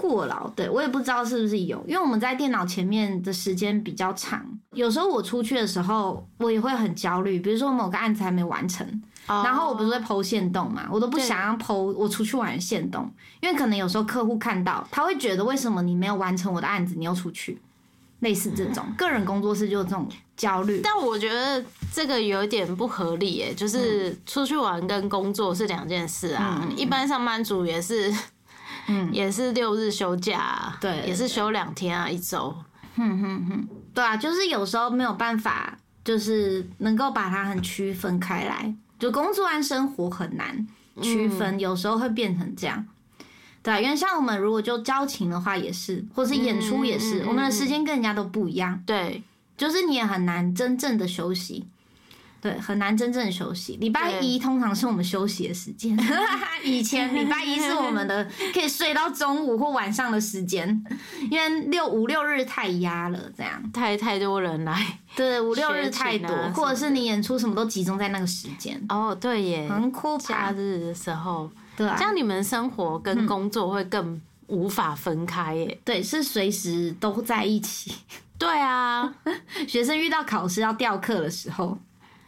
[0.01, 4.43] 过劳，对我也不知道是不是有，因为我们在电脑前面的时间比较长，
[4.73, 7.39] 有时候我出去的时候，我也会很焦虑。
[7.39, 8.85] 比如说某个案子还没完成，
[9.27, 13.07] 然后我不是会剖线动嘛，我都不想要剖我出去玩的线动，
[13.41, 17.61] 因为可能有时候客户看到，他会觉得为什么你没有完成我的案子，你又出去，
[18.21, 20.81] 类似这种个人工作室就这种焦虑。
[20.83, 28.11] 但我觉得这个有点不合理诶，就是出去玩跟工作是两件事啊，一般上班族也是。
[28.87, 32.55] 嗯，也是六日休假，对，也是休两天啊，一周。
[32.95, 40.67] 哼哼哼，对啊，就是有时候没有办法，就是能够把它很区分开来，就工作和生活很难
[41.01, 42.85] 区分，有时候会变成这样。
[43.63, 48.81] 对，因为像我们如果就交情的话，也是，或是演出也是，我们的时间跟人家都不一样。
[48.85, 49.23] 对，
[49.55, 51.65] 就是你也很难真正的休息。
[52.41, 53.77] 对，很难真正休息。
[53.77, 55.95] 礼拜一通常是我们休息的时间。
[56.63, 60.83] 以前礼拜一是我们的 可以睡到中午或晚上的时间，
[61.29, 64.99] 因为六五六日太压了，这样太太多人来。
[65.15, 68.81] 对，五六日太多，或者是你演出什么都集中在那个时间。
[68.89, 70.17] 哦，对耶，很酷。
[70.17, 75.79] 假日的时候，对，这样你们生活跟工作会更无法分开耶。
[75.83, 77.93] 对，是随时都在一起。
[78.37, 79.13] 对啊，
[79.67, 81.77] 学生遇到考试要调课的时候。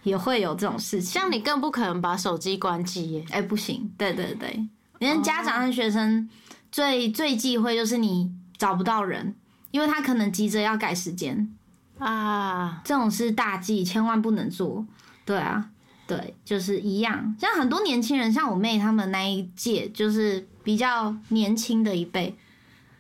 [0.03, 3.25] 也会有这种事情，像你更不可能把手机关机耶！
[3.31, 4.67] 哎，不行，对对对，
[4.99, 6.29] 因为家长和学生
[6.71, 9.35] 最最忌讳就是你找不到人，
[9.71, 11.53] 因为他可能急着要改时间
[11.97, 14.85] 啊，这种是大忌，千万不能做。
[15.25, 15.69] 对啊，
[16.05, 17.35] 对，就是一样。
[17.39, 22.37] 像很多年轻人，像我妹他们那一届，就是比较年轻的一辈，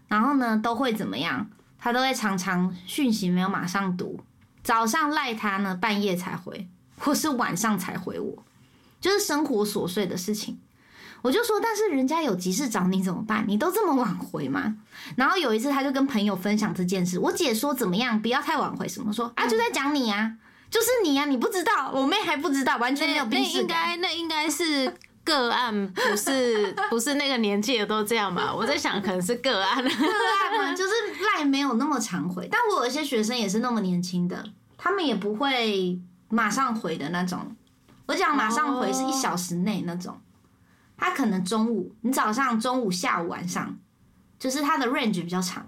[0.07, 1.49] 然后呢，都会怎么样？
[1.77, 4.21] 他都会常常讯息没有马上读，
[4.63, 6.69] 早上赖他呢，半夜才回。
[6.99, 8.43] 或是晚上才回我，
[9.01, 10.59] 就是生活琐碎的事情，
[11.21, 13.45] 我就说，但是人家有急事找你怎么办？
[13.47, 14.75] 你都这么晚回吗？
[15.15, 20.35] 然后有一次他就跟朋友分享这件事，我姐说怎么样，不要太晚回，什么说啊，就在讲你啊，
[20.69, 23.25] 就是你呀，你不知道，我妹还不知道，完全没有。
[23.25, 28.53] 那应该那应该是 个案，不是不是那个年纪的都这样吧？
[28.53, 30.91] 我在想可能是个案，个案嘛，就是
[31.37, 34.45] 赖没有那么常回，但我有一些学生也是那么年轻的，
[34.77, 35.99] 他们也不会。
[36.29, 37.55] 马上回的那种，
[38.05, 40.19] 我讲马上回是一小时内那种，
[40.97, 43.77] 他可能中午，你早上、中午、下午、晚上，
[44.39, 45.65] 就是他的 range 比较长，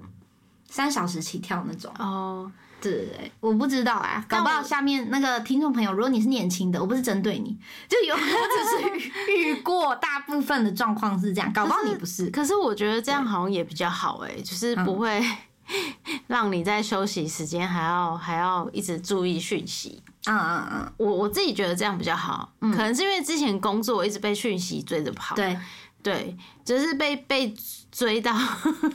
[0.69, 1.93] 三小时起跳那种。
[1.99, 2.51] 哦，
[2.81, 12.29] 对对对，我不知道啊，搞不好下面那个听众朋友，如果你是年轻的，我不是针对你，就有我只是遇过大部分的状况是这样，搞不好你不是。
[12.29, 15.23] 可是我觉得这样好像也比较好哎，就是不会
[16.27, 20.03] 让你在休息时间还要还要一直注意讯息。
[20.27, 25.57] 嗯嗯嗯，我我自己觉得这样比较好，可能是因为之前工作一直被讯息追着跑，对。
[26.03, 27.51] 对，就是被被
[27.91, 28.31] 追到，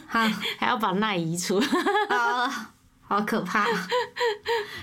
[0.07, 1.61] 还 还要把那移除，
[2.09, 2.49] 好
[3.01, 3.66] 好可怕，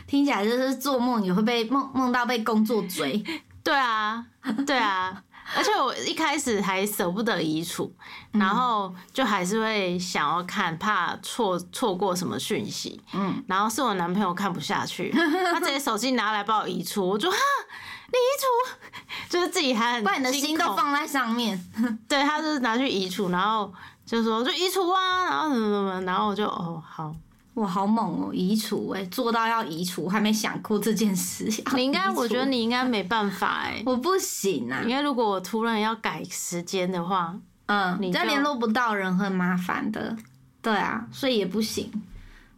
[0.06, 3.24] 听起来就是做梦也会被梦梦到被工作追，
[3.64, 4.26] 对啊
[4.66, 5.24] 对啊。
[5.56, 7.92] 而且我一开始还舍不得移除，
[8.32, 13.02] 然后就还是会想要看，怕错错过什么讯息。
[13.14, 15.10] 嗯，然后是我男朋友看不下去，
[15.54, 17.08] 他直接手机拿来帮我移除。
[17.08, 17.38] 我就哈，
[18.08, 21.58] 你移除，就是自己还很把你的心都放在上面。
[22.08, 23.74] 对，他就是拿去移除，然后
[24.06, 27.16] 就说就移除啊，然后怎么怎么，然后我就哦好。
[27.58, 28.30] 哇，好猛哦！
[28.32, 31.50] 移除哎，做到要移除，还没想过这件事。
[31.76, 34.84] 你应该，我觉得你应该没办法哎，我不行啊。
[34.86, 37.36] 因为如果我突然要改时间的话，
[37.66, 40.16] 嗯，你再联络不到人很麻烦的。
[40.62, 41.92] 对啊，所以也不行。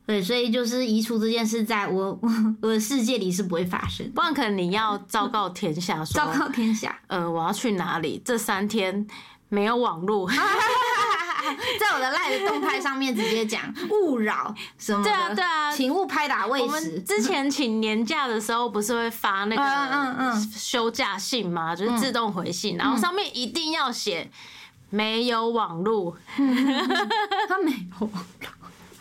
[0.06, 2.20] 对，所以就是移除这件事，在我
[2.62, 4.12] 我的世界里是不会发生。
[4.12, 8.22] 不然可能你要昭告天下， 说昭告天下，呃，我要去哪里？
[8.26, 9.08] 这三天
[9.48, 10.30] 没有网络。
[11.80, 15.04] 在我的赖的动态上面直接讲勿扰什么？
[15.04, 16.66] 对啊对啊，请勿拍打喂食。
[16.66, 21.76] 我们之前请年假的时候，不是会发那个休假信吗？
[21.76, 24.30] 就是自动回信，然后上面一定要写
[24.90, 26.18] 没有网络，
[27.48, 28.59] 他没有网络。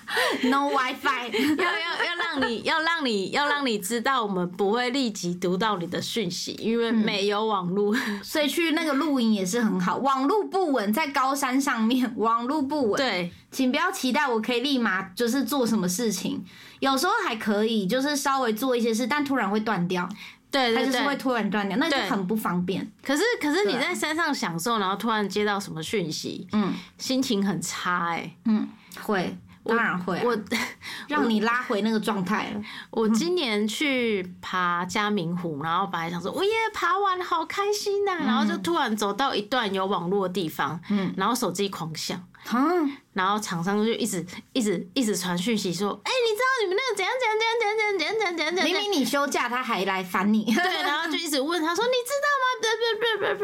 [0.49, 9.97] No WiFi， 要要要让你要让你要让你知道，我们不会立即读到你的讯息，因为没有网络，所以去那个露营也是很好。
[9.99, 12.97] 网络不稳，在高山上面，网络不稳。
[12.97, 16.43] 对，请不要期待我可以立马就是做什么事情，
[16.81, 20.09] 有时候还可以，就是稍微做一些事，但突然会断掉。
[20.51, 22.91] 对，它就是会突然断掉，那就很不方便。
[23.03, 28.67] 可是可是你在山上享受，然后突然接到什么讯息，嗯，心情很差，哎，嗯，
[29.03, 29.37] 会。
[29.69, 30.37] 当然会我
[31.09, 32.53] 让你拉回那个状态
[32.91, 41.13] 我今年去爬嘉明湖然后本来想说我也爬完好开心呐然后就突然走到一段有网络的地方嗯。
[41.17, 42.23] 然后手机狂响。
[42.51, 50.45] 嗯然后厂商就一直一直一直传讯息说哎你知道你们那个怎样怎样怎样怎样怎样怎样怎样明明你休假他还来烦你。
[50.55, 52.29] 对然后就一直问他说你知道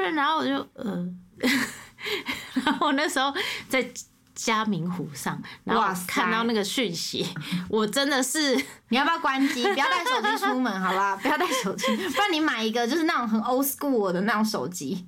[0.00, 0.10] 吗？
[0.14, 1.08] 然后我就呃。
[2.64, 3.32] 然后我那时候
[3.68, 3.82] 在
[4.34, 7.26] 嘉明湖上，然后看到那个讯息，
[7.68, 8.54] 我真的是，
[8.90, 9.62] 你要不要关机？
[9.62, 11.16] 不要带手机出门，好不好？
[11.16, 15.06] 不要带手机，不然你买一个就是那种很 old school 的那种手机，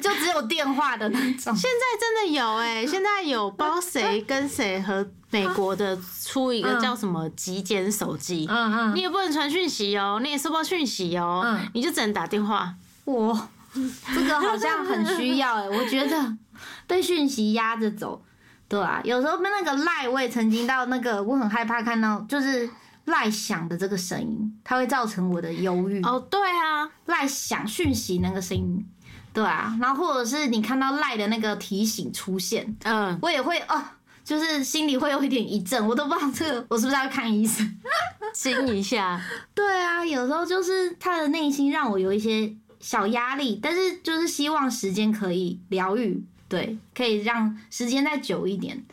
[0.00, 1.54] 就只有电话的那种。
[1.54, 12.74] 现在真的有哎，现在有包谁跟谁和美国的出一个叫什么极简手机，嗯嗯，你也不能传讯息哦，你也收不到讯息哦，嗯，你就只能打电话。
[13.06, 13.48] 哇，
[14.14, 16.36] 这个好像很需要哎，我觉得
[16.86, 18.22] 被讯息压着走。
[18.68, 22.68] 对啊，有时候那个赖，我也曾经到那个，我很害怕看到就是
[23.04, 26.02] 赖响的这个声音，它会造成我的忧郁。
[26.02, 28.84] 哦，对啊，赖响讯息那个声音，
[29.32, 33.80] 对啊，然后或者是你看到赖的那个提醒出现，嗯，我也会哦，
[34.24, 37.78] 就是心里会有一点一震，我都不知道这个我是不是要看医生，
[38.32, 39.20] 惊一下。
[39.54, 46.24] 对啊，有时候就是他的内心让我有一些小压力，但是就是希望时间可以疗愈。
[46.48, 48.84] 对，可以让时间再久一点，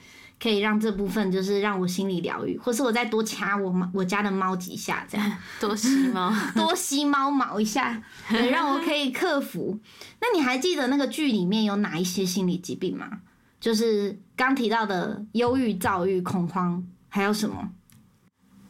[0.42, 9.80] 可以让这部分就是让我心里疗愈，或是我再多掐我猫我家的猫几下，这样 多吸猫， 多吸猫毛一下，对，让我可以克服。
[10.20, 13.20] 那你还记得那个剧里面有哪一些心理疾病吗？
[13.60, 17.70] 就是刚提到的忧郁、躁郁、恐慌，还有什么？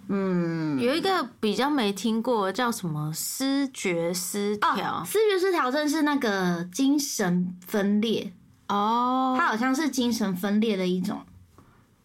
[0.09, 5.01] 嗯，有一个比较没听过，叫什么失觉失调？
[5.05, 8.33] 思觉失调症是那个精神分裂。
[8.71, 11.19] 哦，他好像是精神分裂的一种，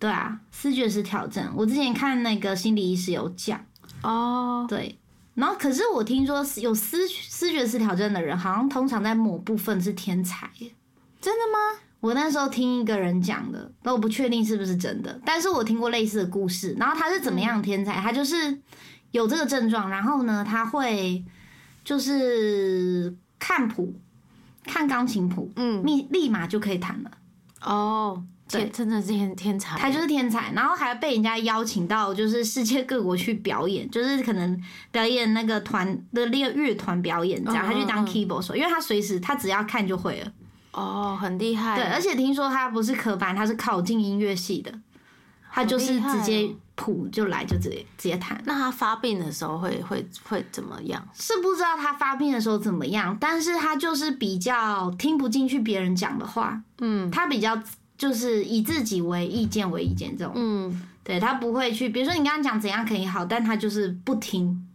[0.00, 1.52] 对啊，思觉失调症。
[1.56, 3.64] 我之前看那个心理医师有讲，
[4.02, 4.98] 哦，对，
[5.34, 10.50] 然后可是我听说有思思觉失调症的人，好像通常在某部分是天才，
[11.20, 11.82] 真的吗？
[12.00, 16.74] 我那时候听一个人讲的，但我不确定是不是真的，但是我听过类似的故事。
[16.78, 18.00] 然后他是怎么样天才？
[18.00, 18.58] 他就是
[19.12, 21.24] 有这个症状，然后呢，他会
[21.84, 23.94] 就是看谱。
[24.66, 27.10] 看钢琴谱，嗯，立立马就可以弹了。
[27.62, 40.32] 哦，对，真的是天天才，他就是天才，然后还被人家邀请到就是世界各国去表演，就是可能表演那个团的那个乐团表演这样，他去当 keyboard 手，因为他随时他只要看就会了。
[40.72, 41.76] 哦，很厉害。
[41.76, 44.72] 对，而且听说他不是科班，他是考进音乐系的，
[45.50, 46.50] 他就是直接。
[46.76, 48.40] 谱就来就直接直接弹。
[48.44, 51.04] 那他发病的时候会会会怎么样？
[51.14, 56.62] 是不知道他发病的时候怎么样，但是他就是比较听不进去别人讲的话。
[56.78, 57.60] 嗯，他比较
[57.98, 60.32] 就是以自己为意见为意见这种。
[60.36, 64.66] 嗯，对他不会去，比如说你刚刚讲怎样可以好，但他就是不听。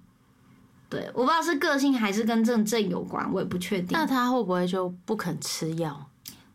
[0.89, 3.89] 对，我不知道是个性还是跟症症有关，我也不确定。
[3.91, 6.07] 那他会不会就不肯吃药？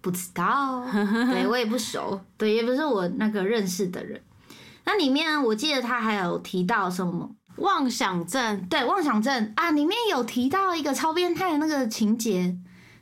[0.02, 0.84] 不知道，
[1.32, 4.20] 对我也不熟，对，也不是我那个认识的人。
[4.86, 8.66] 那里面我记得他还有提到什么妄想症？
[8.68, 12.56] 对，妄想症啊，里面有提到一个超变态的那个情节，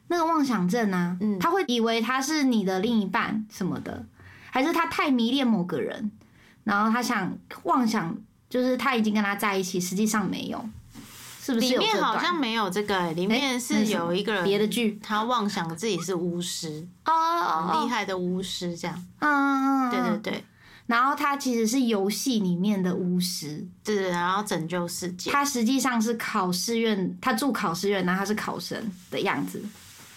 [0.08, 4.06] 那个妄想症啊，嗯，他会以为他是你的另一半什么的，
[4.50, 6.10] 还是他太迷恋某个人，
[6.64, 8.16] 然后他想妄想，
[8.48, 10.64] 就是他已经跟他在一起，实际上没有，
[11.40, 11.66] 是不是？
[11.68, 20.44] 里面好像没有这个，里面是有一个人别的剧，他妄想自己是巫师哦，很厉害的巫师这样，嗯，对对对。
[20.86, 25.30] 然后他其实是游戏里面的巫师，对对，然后拯救世界。
[25.30, 28.78] 他实际上是考试院，他住考试院，然后他是考生
[29.10, 29.62] 的样子。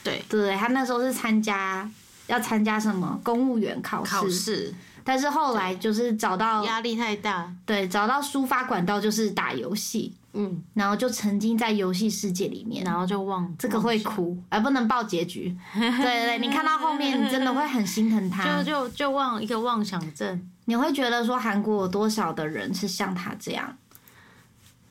[0.03, 0.21] 对。
[0.27, 1.89] 对，他那时候是参加
[2.27, 4.73] 要参加什么公务员考试，
[5.05, 15.55] 但是后来就是找到压力太大，对，找到抒发管道就是打游戏，嗯，然后就沉浸在游戏世界里面，然后就忘这个会哭，而不能报结局。
[15.73, 20.49] 对对对，你看到后面，你真的会很心疼他， 就就就忘一个妄想症。
[20.69, 23.77] 你会觉得说韩国有多少的人是像他这样？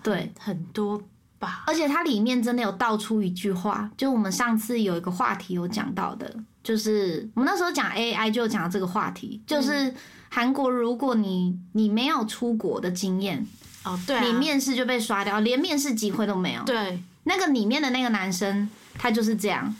[0.03, 1.03] 对，很多
[1.39, 1.65] 吧。
[1.67, 9.95] 而且它里面真的有道出一句话，就我们上次有一个话题有讲到的，就是我们那时候讲 AI 就讲这个话题，就是
[10.31, 13.47] 韩国如果你你没有出国的经验
[13.85, 16.63] 哦，对，你面试就被刷掉，连面试机会都没有。
[16.65, 19.75] 对，那个里面的那个男生他就是这样。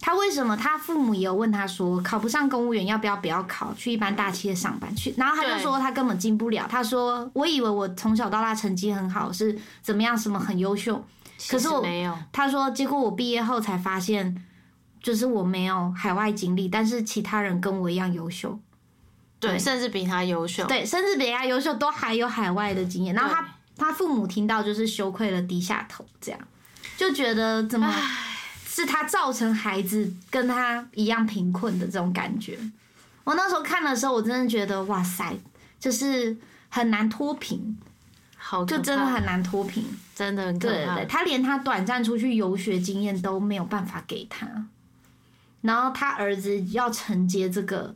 [0.00, 0.54] 他为什么？
[0.56, 5.14] 他父母也有问他说，考不上公务员要不要不要考，去一般大企业上班去？
[5.16, 6.66] 然后他就说他根本进不了。
[6.68, 11.02] 他说我以为我从小到大成绩很好，是怎么样什么很优秀，
[11.48, 12.14] 可是我没有。
[12.32, 14.44] 他说结果我毕业后才发现，
[15.02, 18.58] 就是我没有海外经历，但是其他人跟我一样优秀。
[19.40, 23.14] 对，甚至比他优秀，对，甚至比他优秀，都还有海外的经验。
[23.14, 26.40] 然后他他父母听到就是羞愧了，低下头，这样
[26.96, 27.86] 就觉得怎么
[28.74, 32.58] 是他造成孩子跟他一样贫困的这种感觉。
[33.22, 35.32] 我那时候看的时候，我真的觉得哇塞，
[35.78, 36.36] 就是
[36.68, 37.78] 很难脱贫。
[38.36, 41.04] 好就真的很难脱贫，真的很可怕。
[41.04, 44.66] 他连他短暂出去游学经验都没有办法给他，
[45.60, 47.94] 然后他儿子要承接这个，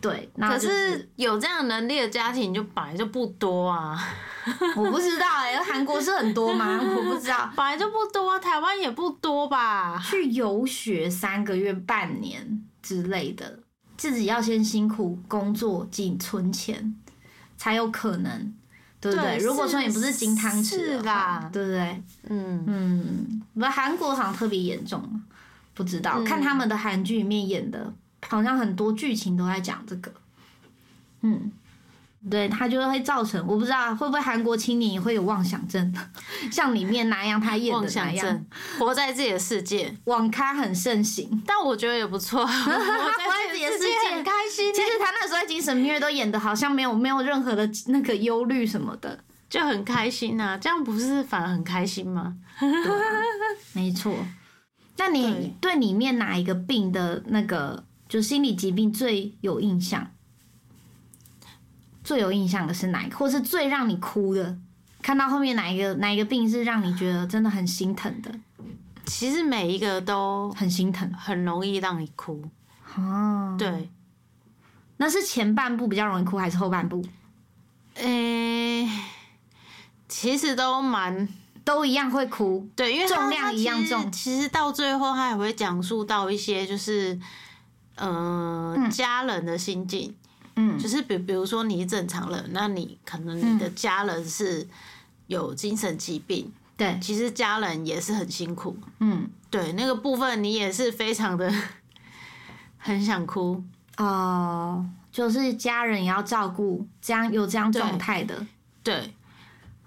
[0.00, 0.30] 对。
[0.38, 3.98] 可是有这样能力的家庭就本来就不多啊，
[4.76, 6.80] 我不知道哎，韩国是很多吗？
[6.82, 10.00] 我不知道， 本来就不多，台湾也不多吧？
[10.04, 13.60] 去游学三个月、半年之类的，
[13.96, 16.94] 自己要先辛苦工作、仅存钱，
[17.56, 18.54] 才有可能。
[19.00, 19.36] 对不对？
[19.38, 22.02] 如果说你不是金汤匙的话，对不对？
[22.30, 25.00] 嗯嗯，不，韩国好像特别严重，
[25.72, 27.94] 不知道看他们的韩剧里面演的，
[28.26, 30.12] 好像很多剧情都在讲这个，
[31.22, 31.52] 嗯。
[32.28, 35.94] 对他就会造成，我不知道会不会韩国青年也会有妄想症，
[36.50, 38.44] 像里面那样他演的那样，
[38.76, 44.74] 活在自己的世界，网咖很盛行，但我觉得也不错， 活在自己的世界很开心。
[44.74, 52.34] 其实他那时候在精神病院都演的好像没有没有任何的那个忧虑什么的，就很开心呐，这样不是反而很开心吗？
[53.72, 54.12] 没错。
[54.96, 60.10] 那你对里面哪一个病的那个就心理疾病最有印象？
[62.02, 64.58] 最有印象的是哪一个，或是最让你哭的？
[65.02, 68.34] 看到后面哪一个哪一个病是让你觉得真的很心疼的？
[69.06, 72.42] 其实每一个都很心疼，很容易让你哭。
[72.96, 73.90] 哦，对，
[74.96, 77.02] 那是前半部比较容易哭，还是后半部？
[77.94, 78.88] 诶，
[80.08, 81.28] 其实都蛮
[81.64, 82.68] 都一样会哭。
[82.74, 84.10] 对，因为重量一样重。
[84.10, 87.18] 其实到最后，他也会讲述到一些就是
[87.98, 90.14] 呃家人的心境。
[90.60, 94.66] 嗯，就是比比如说你正常人，那你可能你的家人是
[95.28, 101.48] 有精神疾病，对，其实家人也是很辛苦，嗯，对，那个部分你也是非常的
[102.76, 103.62] 很想哭。
[103.98, 108.44] 哦，就是家人也要照顾，这样有这样状态的，
[108.82, 109.14] 对，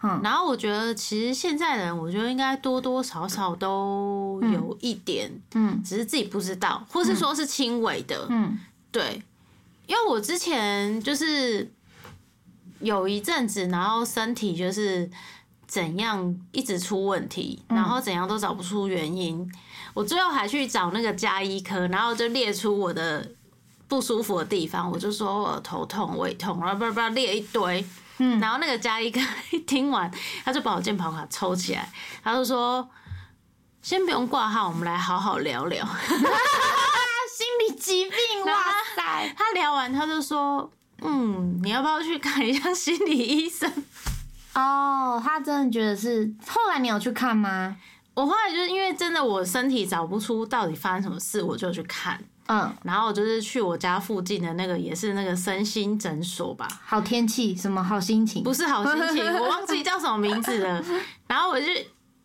[0.03, 8.59] 嗯，然后我觉得其实现在人，我觉得应该多多少少都有一点，嗯，只是自己不知道，或是说是轻微的，嗯，
[8.91, 9.21] 对。
[9.87, 11.69] 因为我之前就是
[12.79, 15.09] 有一阵子，然后身体就是
[15.67, 19.51] 怎样一直出问题，然后怎样都找不出原因。
[19.93, 23.29] 我最后还去找那个加医科，然后就列出我的
[23.89, 24.89] 不舒服的地方。
[24.89, 27.85] 我就说我头痛、胃痛，然后叭叭列一堆。
[28.23, 29.19] 嗯，然后那个嘉一哥
[29.49, 30.09] 一听完，
[30.45, 31.91] 他就把我键盘卡抽起来，
[32.23, 32.87] 他就说
[33.81, 35.83] ：“先不用挂号，我们来好好聊聊。
[37.33, 38.61] ”心理疾病，哇
[38.95, 39.33] 塞！
[39.35, 43.67] 他聊完他就说：“嗯，你要不要去看一下心理医生？”
[44.53, 46.31] 哦，他真的觉得是。
[46.45, 47.75] 后来你有去看吗？
[48.13, 52.23] 我后来就是因为真的我身体找不出到底发生什么事，我就去看。
[52.47, 56.67] 嗯，然后就是去我家附近的那个也是那个身心诊所吧。
[56.85, 58.43] 好天气，什么好心情？
[58.43, 60.83] 不是好心情， 我忘记叫什么名字了。
[61.27, 61.67] 然后我就。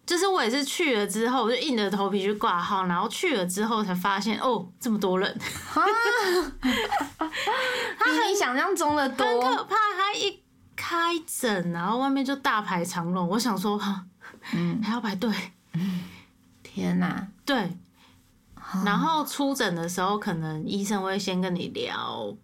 [0.06, 5.36] 就是我也是去了之后，我就硬着头皮去挂号，然后去了之后才发现，哦，这么多人，
[5.72, 5.84] 他
[8.06, 9.74] 比你想象中的多，很可怕。
[9.96, 10.40] 他一
[10.76, 14.04] 开诊，然后外面就大排长龙，我想说，哈，
[14.54, 15.28] 嗯，还要排队，
[16.62, 17.76] 天哪，对。
[18.84, 22.34] 然后出诊的时候，可能医生会先跟你聊，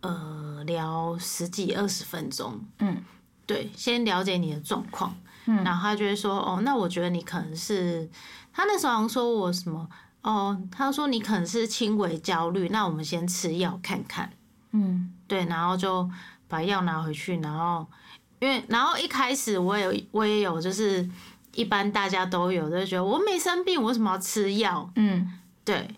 [0.00, 3.02] 呃，聊十几二十分钟，嗯，
[3.46, 5.14] 对，先了解你的状况。
[5.44, 8.08] 然后他就会说：“哦，那我觉得你可能是……
[8.52, 9.88] 他那时候好像说我什么？
[10.22, 14.30] 哦，他说你可能是轻微焦虑，那我们先吃药看看。
[14.70, 16.08] 嗯，对，然后就
[16.46, 17.84] 把药拿回去，然后
[18.38, 21.08] 因为然后一开始我也我也有，就是
[21.54, 24.90] 一般大家都有，就觉得我没生病，我为什么要吃药？
[24.96, 25.88] 嗯，对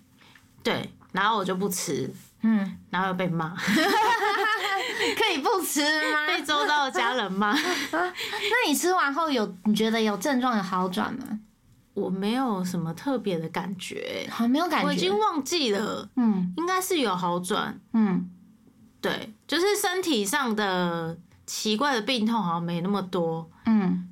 [0.62, 3.55] 对，然后我就不吃，嗯，然后又被骂。
[5.16, 5.80] ”可以不吃
[6.12, 6.26] 吗？
[6.28, 7.52] 被周遭的家人骂。
[7.92, 11.40] 那你吃完后有你觉得有症状有好转吗？
[11.94, 16.09] 我没有什么特别的感觉，好没有感觉，我已经忘记了。
[16.16, 17.78] 嗯，应该是有好转。
[17.92, 18.28] 嗯，
[19.00, 23.48] 对，就是身体上的奇怪的病痛好像没那么多。
[23.66, 24.09] 嗯，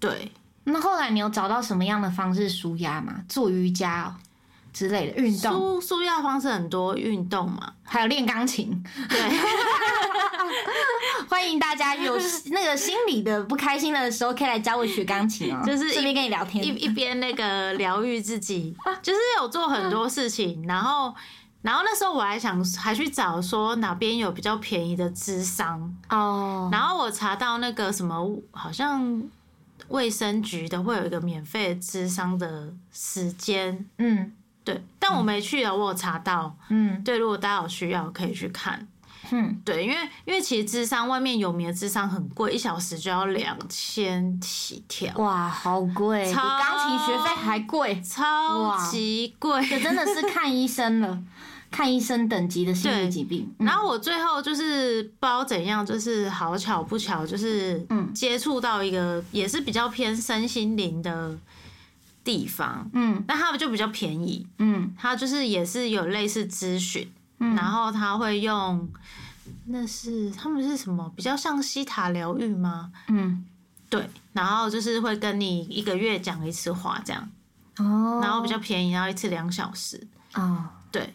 [0.00, 0.32] 对。
[0.64, 3.22] 那后来你有找到什么样的方式舒压吗？
[3.28, 4.14] 做瑜伽
[4.72, 5.52] 之类的运动？
[5.52, 8.82] 舒舒压方式很多，运动嘛，还有练钢琴。
[9.08, 9.20] 对。
[11.28, 12.16] 欢迎大家有
[12.50, 15.62] 那个心理的不开心的时候，可以来教我学钢琴哦。
[15.64, 20.64] 就是一边跟你聊天，一一边那个疗愈自己， 就是有做很多事情。
[20.66, 21.14] 然后
[21.62, 28.16] 然后那时候我还想还去找说哪边有比较便宜的智商哦，然后我查到那个什么
[28.52, 29.22] 好像
[29.88, 34.32] 卫生局的会有一个免费智商的时间，嗯，
[34.64, 38.86] 对，但我没去啊，我有查到，嗯，对，如果大家有需要可以去看。
[39.30, 45.10] 嗯，对，因为因为其实智商外面有名的智商很贵，一小时就要两千起跳。
[45.16, 51.18] 哇，好贵，比钢琴学费还贵，超级贵，这真的是看医生了，
[51.74, 53.52] 看医生等级的心理疾病。
[53.58, 61.36] 然后我最后就是不知道怎样，就是好巧不巧，就是嗯，接触到一个也是比较偏身心灵的
[62.22, 67.10] 地方，嗯，那他们就比较便宜，嗯，他就是也是有类似咨询。
[67.38, 68.88] 然后他会用，
[69.66, 71.12] 那是他们是什么？
[71.14, 72.90] 比较像西塔疗愈吗？
[73.08, 73.44] 嗯，
[73.90, 74.08] 对。
[74.32, 77.28] 然后就是会跟你一个月讲一次话这样。
[77.78, 78.20] 哦。
[78.22, 80.06] 然后比较便宜，然后一次两小时。
[80.34, 80.64] 哦。
[80.90, 81.12] 对。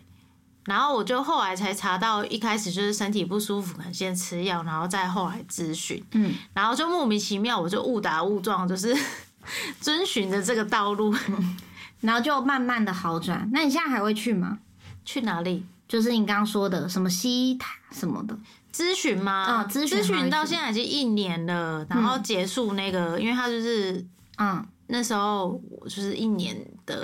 [0.66, 6.04] 然后我就后来才查到，一开始就是身体不舒服，可能先吃药，然后再后来咨询。
[6.12, 6.34] 嗯。
[6.54, 8.96] 然后就莫名其妙，我就误打误撞，就是
[9.82, 11.14] 遵循着这个道路，
[12.02, 13.50] 然后就慢慢的好转。
[13.52, 14.60] 那你现在还会去吗？
[15.04, 15.66] 去哪里？
[15.88, 18.38] 就是你刚刚说的什么西塔什么的
[18.72, 19.32] 咨询吗？
[19.32, 24.06] 啊，咨询到现在已经一年了，然后结束那个，因为他就是
[24.38, 26.56] 嗯，那时候我就是一年
[26.86, 27.02] 的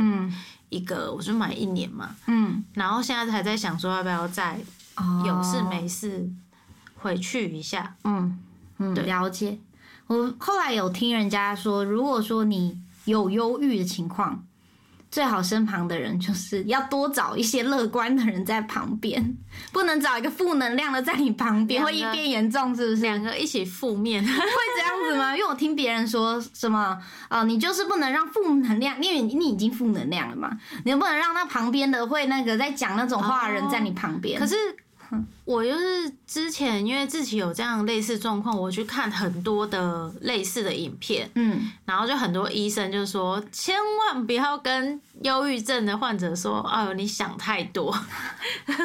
[0.70, 4.60] 一个，我就买一年嘛，嗯，然后现在还在想说要不要再
[5.26, 6.30] 有事没事
[6.98, 8.40] 回去一下，嗯
[8.78, 9.60] 嗯，了解。
[10.08, 14.44] 我后来有听人家说，如果说你有忧郁的情况。
[15.16, 19.38] 最好身旁的人就是要多找一些乐观的人在旁边，
[19.72, 23.02] 不能找一个负能量的在你旁边，会一变严重，是不是？
[23.02, 25.34] 两个一起负面 会这样子吗？
[25.34, 26.98] 因为我听别人说什么，
[27.30, 30.52] 呃，你就是不能让负能量，因为你已经负能量了嘛，
[30.84, 34.38] 你不能让那旁边的会那个在讲那种话的人在你旁边。
[34.38, 34.56] 可是。
[35.46, 47.96] 我就是之前因为自己有这样类似状况，我去看很多的类似的影片，嗯，然后就很多医生就说，千万不要跟忧郁症的患者说，哦，你想太多，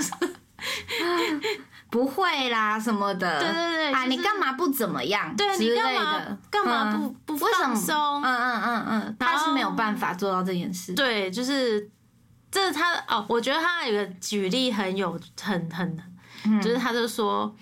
[1.91, 5.35] 不会啦什么的，对对对，啊，你干嘛不怎么样？
[5.37, 8.23] 对你干嘛干嘛不不放松？
[8.23, 10.95] 嗯嗯嗯嗯，他是没有办法做到这件事。
[10.95, 11.89] 对，就是
[12.51, 15.99] 这他哦，我觉得他有个举例很有很很。
[16.63, 17.55] 就是他就说，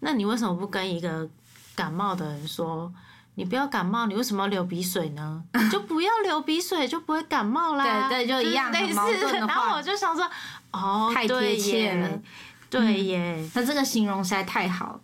[0.00, 1.26] 那你为什么不跟一个
[1.74, 2.92] 感冒的人说，
[3.36, 5.42] 你不要感冒，你为什么要流鼻水呢？
[5.72, 8.06] 就不要流鼻水，就不会感冒啦。
[8.10, 8.98] 对对，就一样类似。
[9.32, 10.30] 然后我就想说，
[10.72, 12.20] 哦，太贴切了，
[12.68, 15.00] 对耶，他这个形容实在太好了，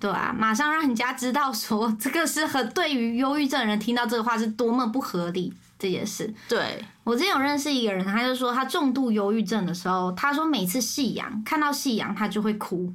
[0.00, 5.54] 对啊，马上让人家知道说，这个是很对于忧郁症人听到这个话是多么不合理。
[5.80, 12.92] 这件事，对我之前有认识一个人，他就说他重度忧郁症的时候，他说每次夕阳看到夕阳，他就会哭，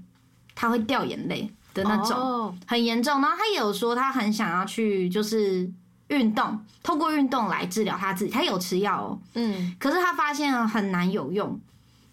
[0.53, 3.19] 他会掉眼泪的那种，很严重。
[3.19, 5.67] 然后他也有说他很想要去就是
[6.09, 11.59] 运动，透过运动来治疗他自己，他有吃药哦，嗯，可是他发现很难有用，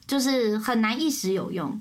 [0.07, 1.79] 就是很难一时有用。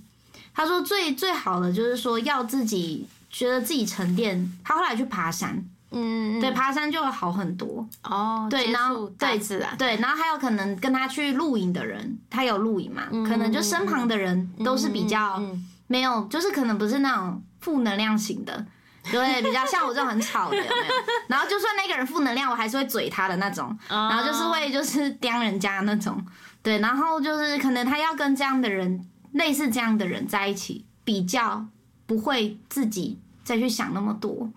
[0.53, 5.63] 他说最最好的就是说要自己觉得自己沉淀，他后来去爬山。
[5.91, 8.47] 嗯，对，爬山就会好很多哦。
[8.49, 13.03] 对，然后对自然，对，然后还有可能跟他去露营的人，他有露营嘛？
[13.27, 15.41] 可能就身旁的人都是比较
[15.87, 18.65] 没有，就是可能不是那种负能量型的，
[19.11, 20.93] 对，比较像我这种很吵的，有没有？
[21.27, 26.23] 然后就算那个人负能量，我还是会嘴他的那种，然后就是会就是刁人家那种，
[26.63, 31.65] 对，然后就是可能他要跟这样的人，类似这样的人在一起，比较
[32.05, 34.49] 不会自己再去想那么多。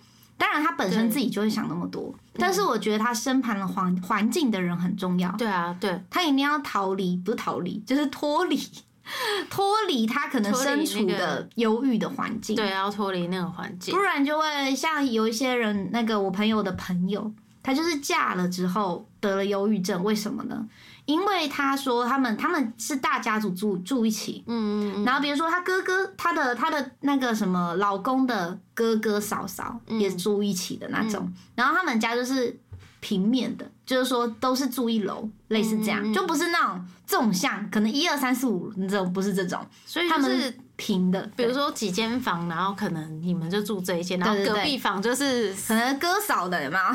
[0.44, 5.32] 当然，他本身自己就会想那么多，但是我觉得他身旁的环环境的人很重要。
[5.38, 8.60] 对啊，对，他一定要逃离，不是逃离，就是脱离，
[9.48, 12.54] 脱离他可能身处的忧郁的环境。
[12.54, 17.32] 对，要脱离那个环境，不然就会像有一些人，那个我朋友的朋友，
[17.62, 20.68] 他就是嫁了之后得了忧郁症，为什么呢？
[21.06, 32.58] 因为他说他们他们是大家族住住一起，嗯嗯然后比如说他哥哥他的他的那个什么老公的哥哥嫂嫂也住一起的那种，然后他们家就是
[33.00, 40.58] 平面的，就是说都是住一楼，类似这样，就不是那种纵向，可能一二三四五这种，不是这种，所以他们是。
[40.76, 46.92] 平的，比如说几间房，然后可能你们就住这一间，然后隔壁房就是可能哥嫂的嘛。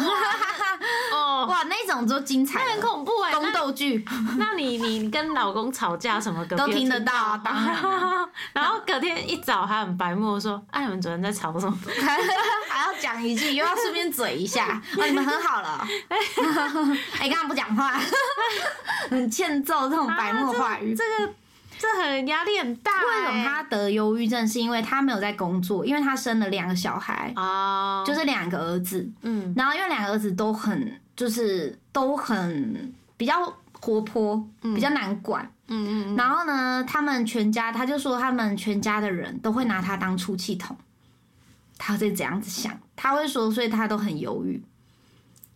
[1.12, 4.06] 哦，哇，那 种就精彩，很恐怖哎，宫斗剧。
[4.38, 7.76] 那你你跟老公吵架什么，都听得到啊，当然。
[8.54, 11.78] 然后隔天一早还很白目说：“哎，你们昨天在吵什么？”
[12.70, 14.82] 还要讲一句，又要顺便嘴一下。
[14.98, 15.88] 哦，你们和好了。
[17.18, 18.00] 哎，刚刚不讲话，
[19.10, 20.96] 很欠揍这种白目话语。
[20.96, 21.34] 这个。
[21.80, 22.92] 这很压力很大。
[22.92, 24.46] 为什么他得忧郁症？
[24.46, 29.10] 是因为他没有在工作，因为他生了两个小孩啊，就是两个儿子。
[29.22, 35.50] 嗯，然后因为两个儿子都很，就是都很比较活泼，比较难管。
[35.70, 36.16] 嗯嗯。
[36.18, 40.76] 然后呢，他们全家，他就说他们全家的人都会拿他当出气筒。
[41.78, 44.62] 他会这样子想，他会说，所以他都很犹豫。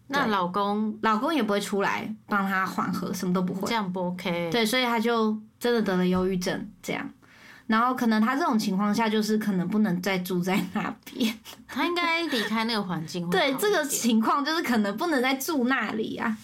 [0.07, 4.49] 那老公，老公也不会出来帮他缓和，什么都不会，这样不 OK。
[4.51, 7.09] 对，所以他就真的得了忧郁症，这样。
[7.67, 11.33] 然后可能他这种情况下，就是可能不能再住在那边，
[11.65, 13.29] 他应该离开那个环境。
[13.29, 16.35] 对，这个情况就是可能不能再住那里啊。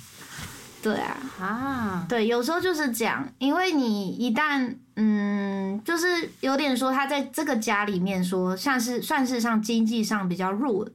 [0.82, 6.08] 对啊，啊，对，有时候就是这样，因为你一旦，嗯，就是
[6.40, 10.88] 有点说他在这个家里面说，像是算是上经济上比较弱。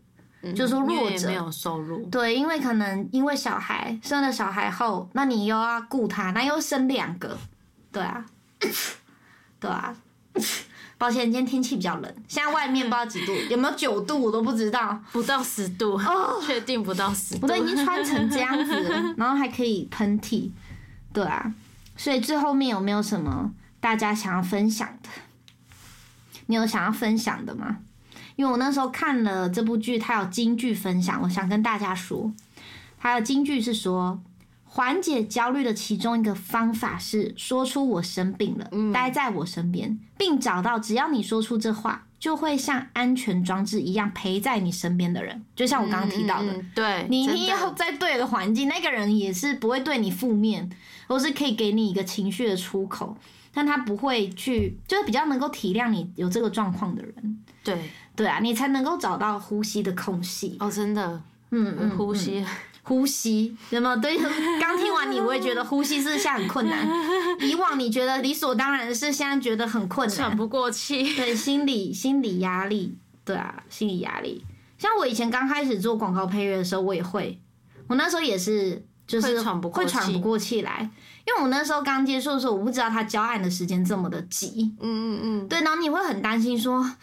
[0.54, 7.34] 就说弱者没有收入，对，因为可能因为小孩生了小孩后，那你又要顾他，那又生两个，
[7.94, 8.26] 对啊，
[9.58, 9.96] 对啊。
[10.96, 20.50] 抱歉，今天天气比较冷，现在外面不知道几度，有没有九度我都不知道，不到十度哦， 确定不到十度，我都已经穿成这样子，然后还可以喷嚏，
[21.12, 21.52] 对啊，
[21.96, 25.08] 所以最后面有没有什么大家想要分享的？
[26.46, 27.78] 你有想要分享的吗？
[28.36, 32.32] 因为我那时候看了这部剧，它有金句分享，我想跟大家说，
[32.98, 34.20] 它的金句是说，
[34.74, 45.44] 缓解焦虑的其中一个方法是说出我生病了，待在我身边，并找到只要你说出这话，就会像安全装置一样陪在你身边的人。
[45.54, 50.68] 就像我刚刚提到的，对你你要在对的环境，那个人也是不会对你负面，
[51.06, 53.16] 或是可以给你一个情绪的出口，
[53.52, 57.38] 但他不会去，就是比较能够体谅你有这个状况的人。
[57.62, 57.78] 对。
[58.16, 61.20] 对啊，你才能够找到呼吸的空隙哦，真的，
[61.50, 62.44] 嗯嗯，呼吸，
[62.84, 63.96] 呼吸，有没有？
[63.96, 64.16] 对，
[64.60, 66.86] 刚听完你我也觉得呼吸是现在很困难，
[67.40, 71.14] 以往你觉得理所当然的是，现在觉得很困难，喘不过气。
[71.16, 74.44] 对，心理心理压力，对啊，心理压力。
[74.78, 77.40] 像我以前刚开始做广告配乐的时候，我也会，
[77.88, 79.60] 我那时候也是，就是会喘
[80.12, 80.90] 不过气来。
[81.26, 86.94] 因为我那时候刚接触的时候，我不知道他交案的时间这么的急，嗯嗯嗯，对，然后你会很担心说啊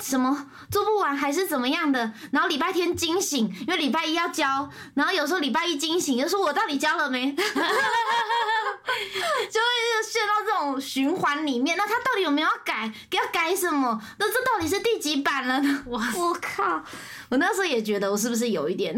[0.00, 7.50] 什么做不完还是怎么样的，然后礼拜天惊醒，因为礼拜一要交，然后有时候礼拜一惊醒，又说我到底交了没， 就会
[10.04, 11.76] 陷到这种循环里面。
[11.76, 12.92] 那他到底有没有要改？
[13.10, 14.00] 要改什么？
[14.20, 15.82] 那这到底是第几版了呢？
[15.86, 16.80] 我我靠！
[17.30, 18.96] 我那时候也觉得我是不是有一点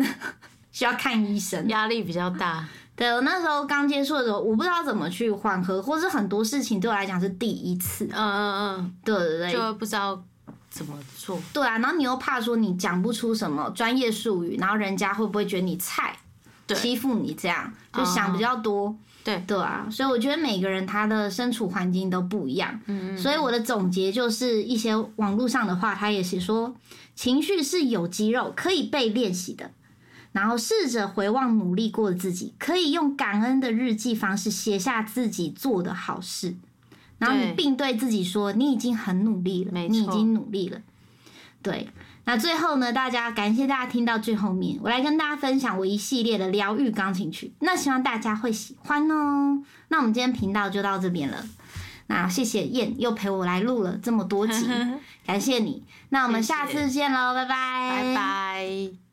[0.77, 2.69] 需要看医生，压力比较大。
[2.95, 8.05] 对我那时候刚接触的时候，我不知道怎么去缓和，或是很多事情对我来讲是第一次。
[8.13, 10.23] 嗯嗯嗯，对对对，就不知道
[10.69, 11.41] 怎么做。
[11.55, 16.15] 对啊，然后你又怕说你讲不出什么专业术语，然后人家会不会觉得你菜，
[16.69, 18.95] 欺负你这样，就想比较多。
[19.25, 22.79] 对对啊，所以我觉得每个人他的身处环境都不一样。
[22.85, 23.19] 嗯嗯。
[23.19, 26.77] 所以我的总结就是一些网络上的话，他也是说，
[27.15, 29.71] 情绪是有肌肉可以被练习的。
[30.37, 36.55] 然后试着回望努力过的自己，可以用感恩的日记方式写下自己做的好事，
[37.17, 40.83] 然后你并对自己说：“你已经很努力了，你已经努力了。”
[41.63, 41.89] 对。
[42.27, 49.63] 那最后呢，大家感谢大家听到最后面，我来跟大家分享我一系列的疗愈钢琴曲，那希望大家会喜欢哦。
[49.89, 51.47] 那我们今天频道就到这边了，
[52.09, 54.67] 那谢谢燕又陪我来录了这么多集，
[55.25, 55.83] 感谢你。
[56.11, 59.06] 那我们下次见喽，拜拜，拜拜。